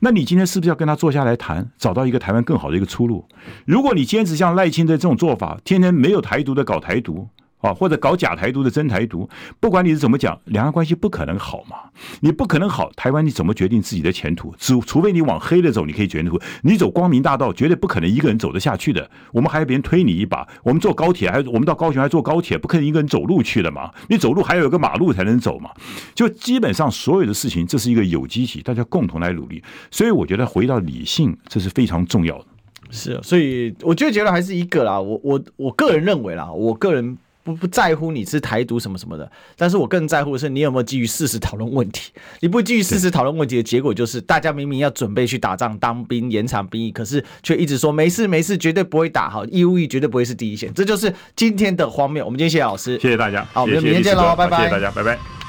[0.00, 3.24] 那你今天是不是要跟他坐下来谈，找到一个台湾更好的一个出路？
[3.64, 7.28] 如果你坚持像赖清德这种做法，天天没有台独的搞台独。
[7.62, 11.76] 啊，或者搞假台独的真台独，不管你是怎么讲，两岸关系不可能好嘛？
[12.20, 14.52] 你不可能好，台湾你怎么决定自己的前途？
[14.58, 16.32] 除除非你往黑的走，你可以决定。
[16.62, 19.08] 你走光明大道，绝对不可能一个人走得下去的。
[19.32, 23.90] 我们还有别人推你一把，我们坐高铁，还我们到高雄还坐高铁，不可能一个人走路去的嘛？
[24.08, 25.70] 你走路还有一个马路才能走嘛？
[26.14, 29.62] 就基本上所有的事情，这是一个有机体，大家共同来努力。
[29.90, 32.46] 所以我觉得回到理性，这是非常重要的。
[32.90, 35.00] 是，所以我就觉得还是一个啦。
[35.00, 37.16] 我我我个人认为啦，我个人。
[37.44, 42.12] 不不在乎你是台独什么什么的，但是我更在乎的是你有没有基于事实讨论问题。
[42.40, 50.72] 你不基于事实讨论问题的结果就是，大家明明要准备去打仗、当兵、延长兵役，可是却一直说没事没事，绝对不会打好，义务役绝对不会是第一线。
[50.72, 52.24] 这就是今天的荒谬。
[52.24, 55.41] 我们今天谢谢老师，谢谢大家，好，我们明天见喽，拜拜，谢谢大家，拜拜。